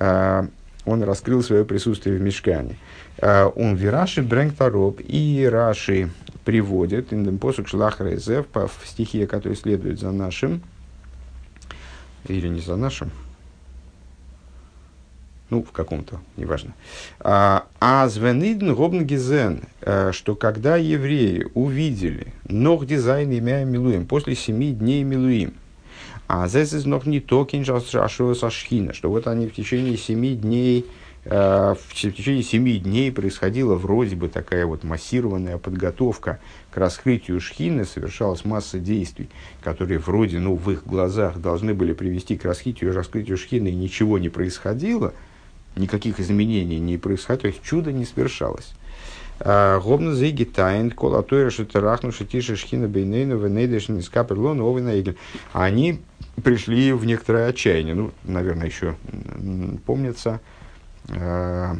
[0.00, 0.48] Э,
[0.86, 2.76] он раскрыл свое присутствие в мешкане.
[3.18, 6.10] Э, он вираши брэнгтароп и раши
[6.44, 10.62] приводит индемпосук шлах резев в стихе, который следует за нашим,
[12.26, 13.10] или не за нашим,
[15.50, 16.72] ну, в каком-то, неважно.
[17.18, 24.34] А, а звенидн гобн гизен, э, что когда евреи увидели ног дизайн имя Милуим, после
[24.34, 25.54] семи дней Милуим,
[26.32, 30.86] а здесь ног не то кинжал сашхина, что вот они в течение семи дней
[31.24, 36.40] Э, в течение семи дней происходила вроде бы такая вот массированная подготовка
[36.70, 39.28] к раскрытию шхины, совершалась масса действий,
[39.62, 44.18] которые вроде, ну, в их глазах должны были привести к раскрытию, раскрытию шхины, и ничего
[44.18, 45.12] не происходило,
[45.76, 48.72] никаких изменений не происходило, то есть чудо не совершалось.
[49.42, 54.92] Гобна зиги тайн, кола тойра шатарахну шатиша шхина бейнейну венейдеш нискаперлон овина
[55.52, 56.00] Они
[56.44, 57.94] пришли в некоторое отчаяние.
[57.94, 58.96] Ну, наверное, еще
[59.86, 60.40] помнится,
[61.08, 61.74] э,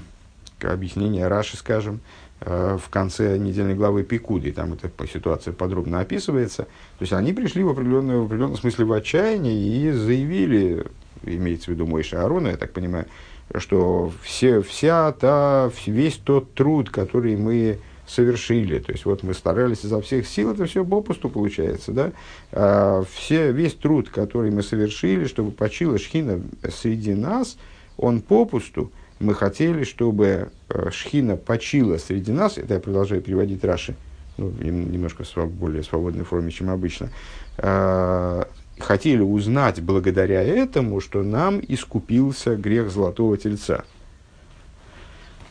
[0.62, 2.01] объяснение Раши, скажем,
[2.40, 6.64] э, в конце недельной главы Пикуды, там эта ситуация подробно описывается.
[6.64, 10.87] То есть они пришли в определенном, в определенном смысле в отчаяние и заявили,
[11.25, 13.07] имеется в виду Мойша Аарона, я так понимаю,
[13.56, 19.84] что все, вся та, весь тот труд, который мы совершили, то есть вот мы старались
[19.84, 22.12] изо всех сил, это все попусту получается, да,
[22.52, 27.56] а все, весь труд, который мы совершили, чтобы почила шхина среди нас,
[27.96, 33.94] он попусту, мы хотели, чтобы э, Шхина почила среди нас, это я продолжаю переводить Раши,
[34.38, 37.10] ну, немножко в более свободной форме, чем обычно,
[37.58, 38.44] э,
[38.83, 43.85] хотели узнать благодаря этому, что нам искупился грех Золотого Тельца.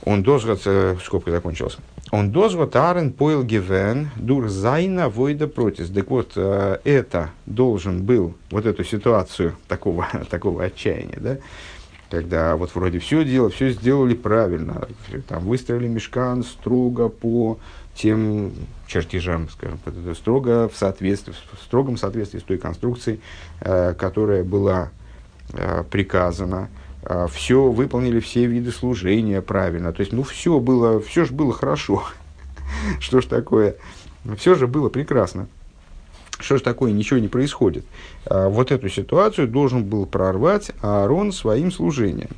[0.05, 1.77] Он дозгот, э, скобка закончилась.
[2.11, 5.89] און דאָס האָט אהרן פועל געווען דורך זיין עבודה פרטית.
[5.89, 11.37] Так вот, это должен был, вот эту ситуацию такого, такого отчаяния, да,
[12.09, 14.87] когда вот вроде все дело, все сделали правильно,
[15.27, 17.59] там выстроили мешкан строго по
[17.99, 18.53] тем
[18.87, 19.77] чертежам, скажем,
[20.15, 23.19] строго в, соответствии, в строгом соответствии с той конструкцией,
[23.59, 24.89] э, которая была
[25.51, 26.69] э, приказана.
[27.03, 29.91] Э, все выполнили все виды служения правильно.
[29.91, 32.03] То есть, ну, все было, все же было хорошо.
[33.01, 33.75] Что ж такое?
[34.37, 35.47] Все же было прекрасно.
[36.39, 37.85] что же такое, ничего не происходит.
[38.25, 42.29] Вот эту ситуацию должен был прорвать Аарон своим служением,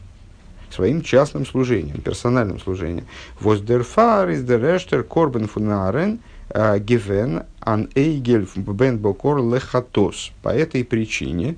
[0.72, 3.06] своим частным служением, персональным служением.
[3.40, 6.20] Воздерфар из дерештер корбен фунарен
[6.54, 10.32] гивен ан эйгель бен бокор лехатос.
[10.42, 11.56] По этой причине,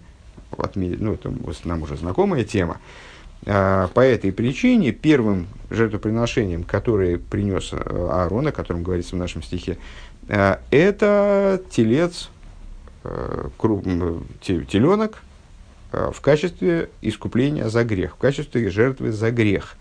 [0.75, 1.33] ну, это
[1.63, 2.79] нам уже знакомая тема,
[3.45, 7.77] а, по этой причине первым жертвоприношением, которое принес э,
[8.11, 9.77] Аарон, о котором говорится в нашем стихе,
[10.29, 12.29] э, это телец,
[13.03, 13.49] э,
[14.41, 15.21] теленок
[15.93, 19.75] в качестве искупления за грех, в качестве жертвы за грех.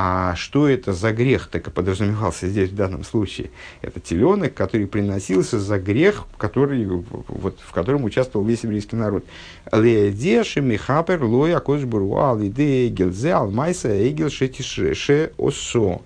[0.00, 3.50] А что это за грех, так и подразумевался здесь в данном случае?
[3.82, 9.24] Это теленок, который приносился за грех, который, вот, в котором участвовал весь еврейский народ.
[9.72, 16.00] Леедеши михапер лоя кошбруа лиде гелзе алмайса эгел шетише осо.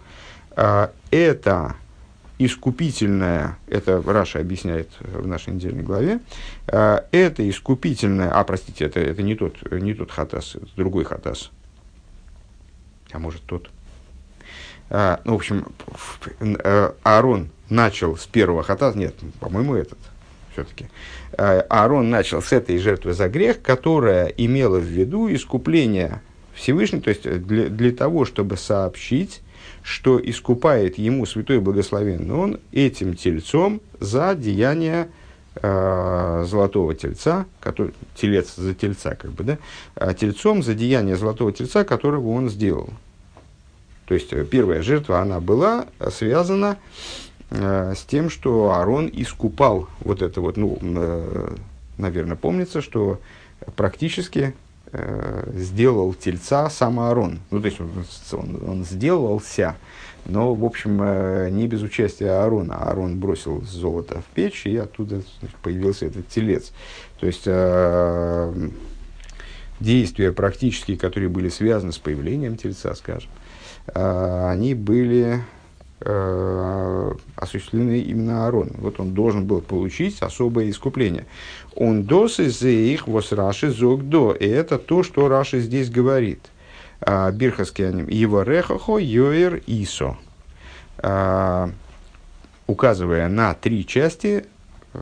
[0.56, 1.76] А, это
[2.44, 6.20] искупительное, это Раша объясняет в нашей недельной главе,
[6.66, 11.50] а, это искупительное, а, простите, это, это не, тот, не тот хатас, это другой хатас,
[13.12, 13.70] а может тот,
[14.90, 15.66] а, ну, в общем,
[16.40, 19.98] э, Аарон начал с первого хата, нет, по-моему, этот
[20.52, 20.88] все-таки.
[21.38, 26.20] Аарон начал с этой жертвы за грех, которая имела в виду искупление
[26.54, 29.40] Всевышнего, то есть для, для того, чтобы сообщить,
[29.82, 35.08] что искупает ему святой благословенный он этим тельцом за деяние
[35.56, 39.58] э, золотого тельца, который, телец за тельца, как бы, да,
[39.94, 42.90] а тельцом за деяние золотого тельца, которого он сделал.
[44.06, 46.78] То есть э, первая жертва, она была связана
[47.50, 51.54] э, с тем, что Аарон искупал вот это вот, ну, э,
[51.98, 53.20] наверное, помнится, что
[53.76, 54.54] практически
[54.92, 57.40] э, сделал тельца сам Аарон.
[57.50, 57.90] Ну, то есть он,
[58.32, 59.76] он, он сделался,
[60.24, 62.76] но, в общем, э, не без участия Аарона.
[62.76, 66.72] Аарон бросил золото в печь, и оттуда значит, появился этот телец.
[67.18, 68.68] То есть э,
[69.80, 73.30] действия практические, которые были связаны с появлением тельца, скажем,
[73.94, 75.42] а, они были
[76.00, 78.76] э, осуществлены именно Аароном.
[78.78, 81.26] Вот он должен был получить особое искупление.
[81.76, 84.32] און דאָס איז אויך וואָס רש"י זאָגט דאָ.
[84.32, 86.40] И это то, что Раши здесь говорит.
[87.00, 88.08] А, ברכת כהנים.
[88.08, 90.18] יברכך יאר ישא.
[90.98, 91.70] А,
[92.66, 94.44] указывая на три части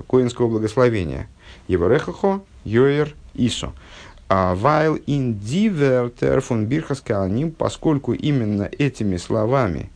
[0.09, 1.29] коинского благословения.
[1.67, 3.73] יברכך יאר ישא.
[4.29, 9.91] ווייל אין די ווערטער פון ברכת כהנים, поскольку именно этими словами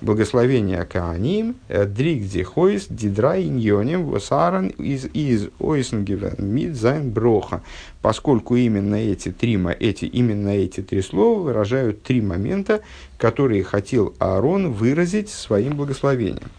[0.00, 7.62] благословения כהנים, дрик дихойс, дидра иньоним, восаран из из ойсенгевен мид зайн броха,
[8.02, 12.80] поскольку именно эти три, эти, именно эти три слова выражают три момента,
[13.18, 16.50] которые хотел Аарон выразить своим благословением.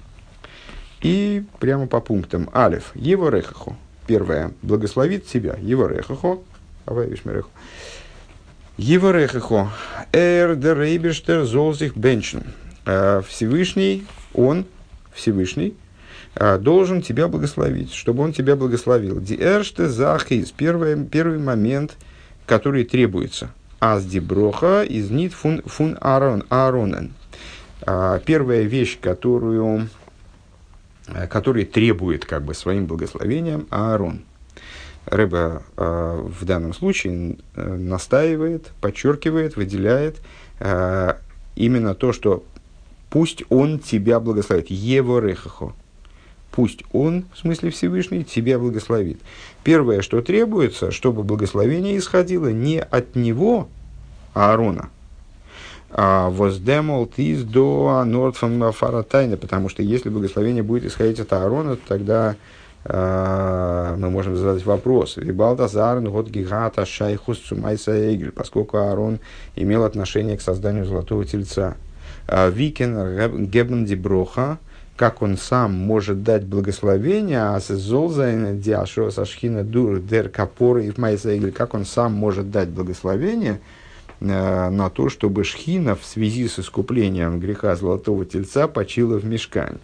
[1.02, 2.50] И прямо по пунктам.
[2.54, 2.92] Алиф.
[2.94, 3.76] Его рехаху.
[4.06, 4.52] Первое.
[4.62, 5.56] Благословит тебя.
[5.60, 6.44] Его рехаху.
[6.86, 7.50] Авайвишмереху.
[8.78, 9.70] Еварехехо.
[10.12, 12.44] Эр де рейберштер золзих бенчен.
[12.86, 14.66] Э, Всевышний, он,
[15.14, 15.76] Всевышний,
[16.36, 19.20] э, должен тебя благословить, чтобы он тебя благословил.
[19.20, 20.52] Диэрште захис.
[20.52, 21.98] Первый, первый момент,
[22.46, 23.52] который требуется.
[23.80, 27.14] Аз диброха из нит фун, фун арон, аронен.
[27.82, 29.90] Э, первая вещь, которую,
[31.30, 34.22] который требует как бы своим благословением Аарон–
[35.06, 40.18] Рэба э, в данном случае настаивает, подчеркивает, выделяет
[40.60, 41.16] э,
[41.56, 42.44] именно то, что
[43.12, 44.72] пусть он тебя благословит.
[44.72, 45.74] Его рехахо.
[46.52, 49.20] Пусть он, в смысле Всевышний, тебя благословит.
[49.64, 53.70] Первое, что требуется, чтобы благословение исходило не от него,
[54.34, 54.90] Аарона,
[55.92, 62.36] а воздемол тиз до нортфан фаратайна, потому что если благословение будет исходить от Аарона, тогда
[62.86, 65.18] а, мы можем задать вопрос.
[65.18, 69.20] וויבאַלד אַז ער, האָט געהאַט, שייכות, צו מעשה עגל, поскольку Аарон
[69.56, 71.76] имел отношение к созданию золотого тельца.
[72.34, 74.58] А, ווי קען געבן די ברכה,
[74.96, 81.52] как он сам может дать благословение, а золзайн диашо сашхина дур дер капор и в
[81.52, 83.60] как он сам может дать благословение,
[84.22, 89.80] а, на то, чтобы Шхина в связи с искуплением греха золотого тельца почила в мешкане.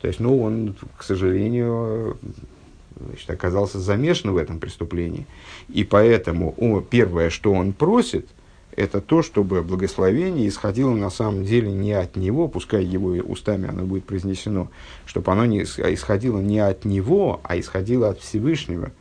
[0.00, 2.18] То есть, ну, он, к сожалению,
[2.98, 5.24] значит, оказался замешан в этом преступлении.
[5.68, 8.26] И поэтому о, первое, что он просит,
[8.76, 13.84] это то, чтобы благословение исходило на самом деле не от него, пускай его устами оно
[13.84, 14.68] будет произнесено,
[15.06, 18.92] чтобы оно не исходило не от него, а исходило от Всевышнего.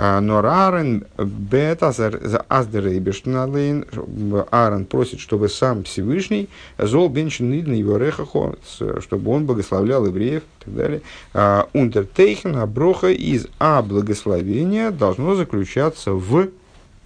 [0.00, 1.04] А, но Аарон
[4.50, 6.48] Аарон просит, чтобы сам Всевышний
[6.78, 8.56] зол бенчин его рехахо,
[9.00, 11.02] чтобы он благословлял евреев и так далее.
[11.72, 16.48] Унтертейхен, оброха из А благословения должно заключаться в,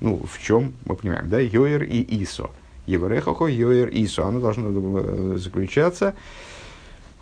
[0.02, 2.50] ну, в чем, мы понимаем, да, Йоер и Исо.
[2.86, 4.26] Еврехахо, Йоер, Исо.
[4.26, 6.14] Оно должно э, заключаться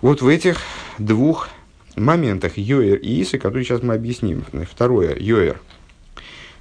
[0.00, 0.58] вот в этих
[0.96, 1.50] двух
[1.94, 4.44] моментах Йоэр и Исы, которые сейчас мы объясним.
[4.70, 5.60] Второе, Йоэр.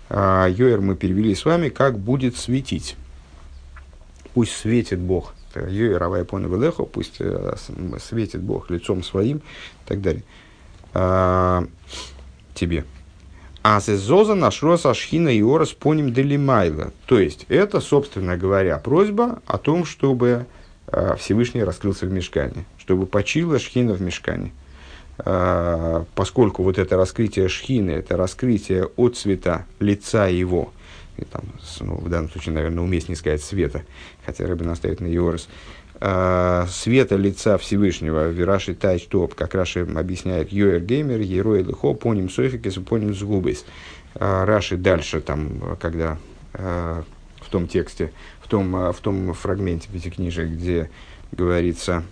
[0.09, 2.97] А, Йоэр мы перевели с вами, как будет светить.
[4.33, 5.33] Пусть светит Бог.
[5.55, 7.55] Йоэр, Авай Велехо, пусть э,
[7.99, 9.41] светит Бог лицом своим и
[9.87, 10.23] так далее.
[10.93, 11.65] А,
[12.53, 12.83] тебе.
[13.71, 16.91] А зоза наш рос ашхина и орос поним делимайла.
[17.05, 20.47] То есть, это, собственно говоря, просьба о том, чтобы
[21.19, 24.53] Всевышний раскрылся в мешкане, чтобы почила шхина в мешкане.
[26.15, 30.73] Поскольку вот это раскрытие шхины, это раскрытие от цвета лица его,
[31.17, 31.43] и там,
[31.81, 33.83] ну, в данном случае, наверное, уместнее сказать света,
[34.25, 35.47] хотя Рыбин настоит на Йорос,
[35.88, 42.29] э, света лица Всевышнего, Вираши Тайч Топ, как Раши объясняет, Йоэр Геймер, Ерой Лихо, Поним
[42.29, 43.65] Софикес, Поним Згубис.
[44.15, 46.17] Э, Раши дальше, там, когда
[46.53, 47.03] э,
[47.41, 50.89] в том тексте, в том, в том фрагменте пятикнижия, где
[51.31, 52.03] говорится,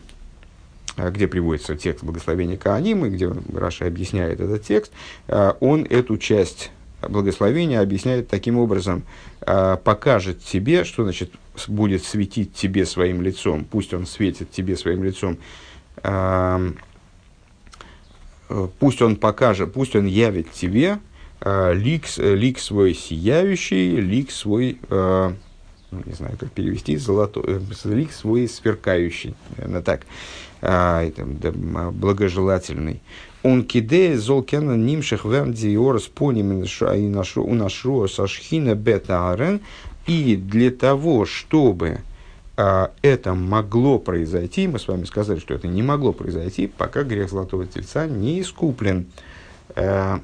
[0.97, 4.91] Э, где приводится текст благословения Кааним, и где Раша объясняет этот текст,
[5.27, 6.71] э, он эту часть
[7.09, 9.03] благословения объясняет таким образом,
[9.41, 11.31] э, покажет тебе, что значит
[11.67, 15.37] будет светить тебе своим лицом, пусть он светит тебе своим лицом,
[18.79, 20.99] пусть он покажет, пусть он явит тебе
[21.43, 25.33] лик, лик свой сияющий, лик свой, ну,
[26.05, 30.01] не знаю, как перевести, золотой, лик свой сверкающий, наверное, так
[30.61, 31.09] а,
[31.91, 33.01] благожелательный.
[33.47, 36.65] Он кидеет золкена нимших венди орс поним
[37.37, 39.59] у нашу сашхина бета
[40.05, 41.99] И для того, чтобы
[42.57, 47.29] а, это могло произойти, мы с вами сказали, что это не могло произойти, пока грех
[47.29, 49.05] Золотого Тельца не искуплен.
[49.77, 50.19] А,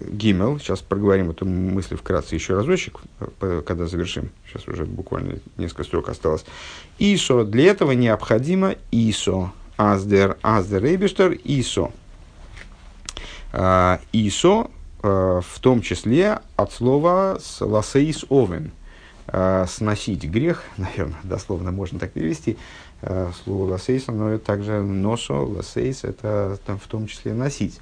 [0.00, 2.98] Гимел, сейчас проговорим эту мысль вкратце еще разочек,
[3.38, 6.44] когда завершим, сейчас уже буквально несколько строк осталось.
[6.98, 9.52] ИСО, для этого необходимо ИСО,
[9.82, 11.90] Аздер, Аздер Эйбиштер, ИСО.
[13.52, 14.70] А, ИСО,
[15.02, 18.70] а, в том числе от слова ласейс овен,
[19.26, 22.56] а, сносить грех, наверное, дословно можно так перевести,
[23.42, 27.80] слово לשאת, но также נשא, לשאת, это там, в том числе носить.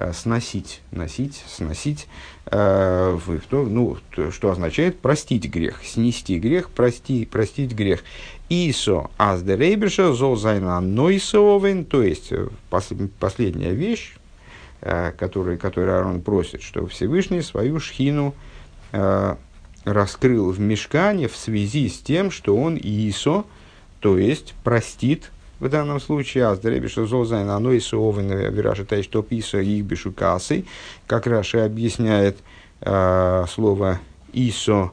[0.00, 2.08] Э, сносить, носить, сносить,
[2.46, 3.98] э, в, ну,
[4.30, 8.02] что означает простить грех, снести грех, прости, простить грех.
[8.50, 12.88] ישא аздерейберша золзайна нойсовен, то есть э, пос,
[13.20, 14.16] последняя вещь,
[14.80, 18.34] э, которую, которую Аарон просит, что Всевышний свою шхину
[18.90, 19.36] э,
[19.84, 23.44] раскрыл в мешкане в связи с тем, что он Исо,
[24.00, 25.30] то есть простит
[25.60, 30.64] в данном случае, а что золзайн, оно и суовен, вираши тай, что писа их бешукасы,
[31.06, 32.38] как Раши объясняет
[32.80, 34.00] слово
[34.32, 34.92] исо,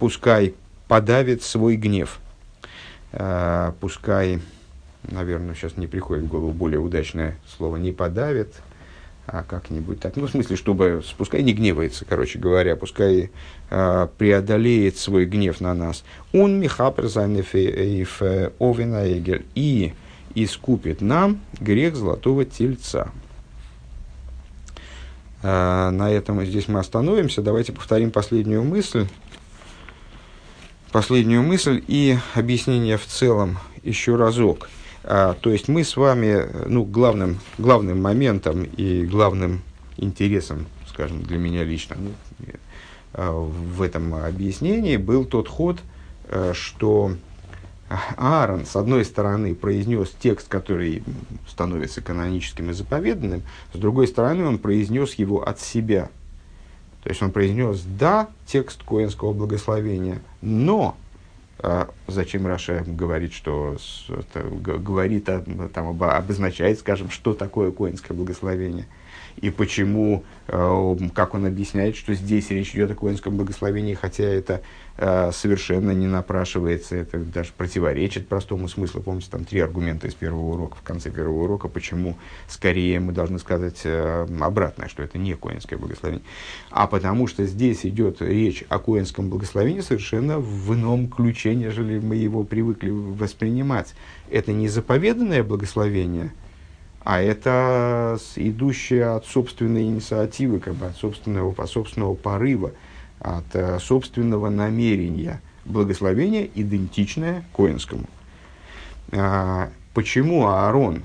[0.00, 0.54] пускай
[0.92, 2.20] подавит свой гнев,
[3.12, 4.40] э, пускай,
[5.04, 8.56] наверное, сейчас не приходит в голову более удачное слово, не подавит,
[9.26, 10.16] а как-нибудь так.
[10.16, 13.30] Ну, в смысле, чтобы, пускай не гневается, короче говоря, пускай
[13.70, 16.04] э, преодолеет свой гнев на нас.
[16.34, 19.94] Он михапер занеф овина эгер и
[20.34, 23.10] искупит нам грех золотого тельца.
[25.42, 27.40] Э, на этом здесь мы остановимся.
[27.40, 29.06] Давайте повторим последнюю мысль.
[30.92, 34.68] Последнюю мысль и объяснение в целом еще разок.
[35.04, 39.62] А, то есть мы с вами, ну, главным, главным моментом и главным
[39.96, 42.10] интересом, скажем, для меня лично, ну,
[43.14, 45.78] а, в этом объяснении был тот ход,
[46.28, 47.12] а, что
[48.18, 51.02] Аарон, с одной стороны, произнес текст, который
[51.48, 56.10] становится каноническим и заповеданным, с другой стороны, он произнес его от себя.
[57.02, 60.96] То есть он произнес «да» текст Коинского благословения, но
[61.58, 63.76] а зачем Раша говорит, что
[64.08, 65.28] это, говорит,
[65.72, 68.86] там, обозначает, скажем, что такое коинское благословение?
[69.40, 74.62] И почему, э, как он объясняет, что здесь речь идет о коинском благословении, хотя это
[74.98, 79.00] Э, совершенно не напрашивается, это даже противоречит простому смыслу.
[79.00, 82.16] Помните, там три аргумента из первого урока, в конце первого урока, почему
[82.46, 86.24] скорее мы должны сказать э, обратное, что это не коинское благословение.
[86.70, 92.16] А потому что здесь идет речь о коинском благословении совершенно в ином ключе, нежели мы
[92.16, 93.94] его привыкли воспринимать.
[94.30, 96.32] Это не заповеданное благословение,
[97.04, 102.72] а это идущее от собственной инициативы, как бы от собственного, от собственного порыва,
[103.18, 105.40] от э, собственного намерения.
[105.64, 108.06] Благословение идентичное коинскому.
[109.12, 111.02] А, почему Аарон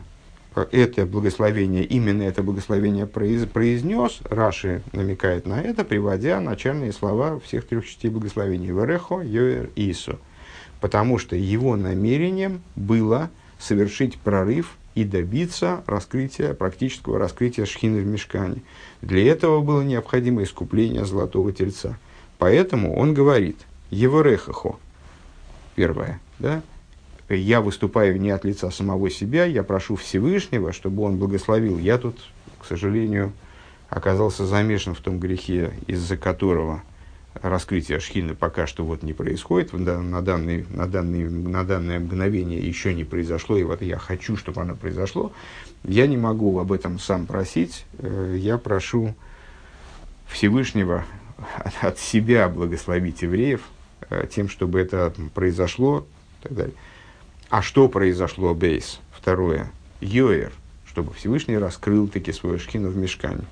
[0.72, 7.68] это благословение, именно это благословение произ, произнес, Раши намекает на это, приводя начальные слова всех
[7.68, 8.74] трех частей благословения.
[8.74, 10.20] Верехо, Йоэр, Ису.
[10.82, 13.30] Потому что его намерением было
[13.60, 18.64] совершить прорыв и добиться раскрытия, практического раскрытия шхины в мешкане.
[19.04, 22.00] Для этого было необходимо искупление золотого тельца.
[22.40, 23.60] Поэтому он говорит,
[23.92, 24.78] Еворехахо,
[25.76, 26.64] первое, да,
[27.30, 31.78] я выступаю не от лица самого себя, я прошу Всевышнего, чтобы он благословил.
[31.78, 32.18] Я тут,
[32.60, 33.34] к сожалению,
[33.90, 36.82] оказался замешан в том грехе, из-за которого
[37.42, 42.94] раскрытие шхины пока что вот не происходит, на, данный, на, данный, на данное мгновение еще
[42.94, 45.32] не произошло, и вот я хочу, чтобы оно произошло,
[45.84, 49.16] я не могу об этом сам просить, э, я прошу
[50.28, 51.06] Всевышнего
[51.82, 53.62] от, себя благословить евреев
[54.10, 56.06] э, тем, чтобы это произошло
[56.40, 56.76] и так далее.
[57.50, 59.00] А что произошло, Бейс?
[59.12, 59.72] Второе.
[60.02, 60.52] Йоэр,
[60.86, 63.44] чтобы Всевышний раскрыл таки свою шхину в мешкане.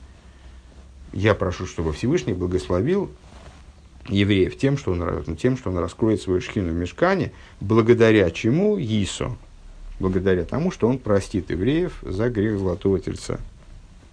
[1.13, 3.09] Я прошу, чтобы Всевышний благословил
[4.07, 9.35] евреев тем, что он, тем, что он раскроет свою шхину в мешкане, благодаря чему Исо,
[9.99, 13.39] благодаря тому, что он простит евреев за грех золотого тельца.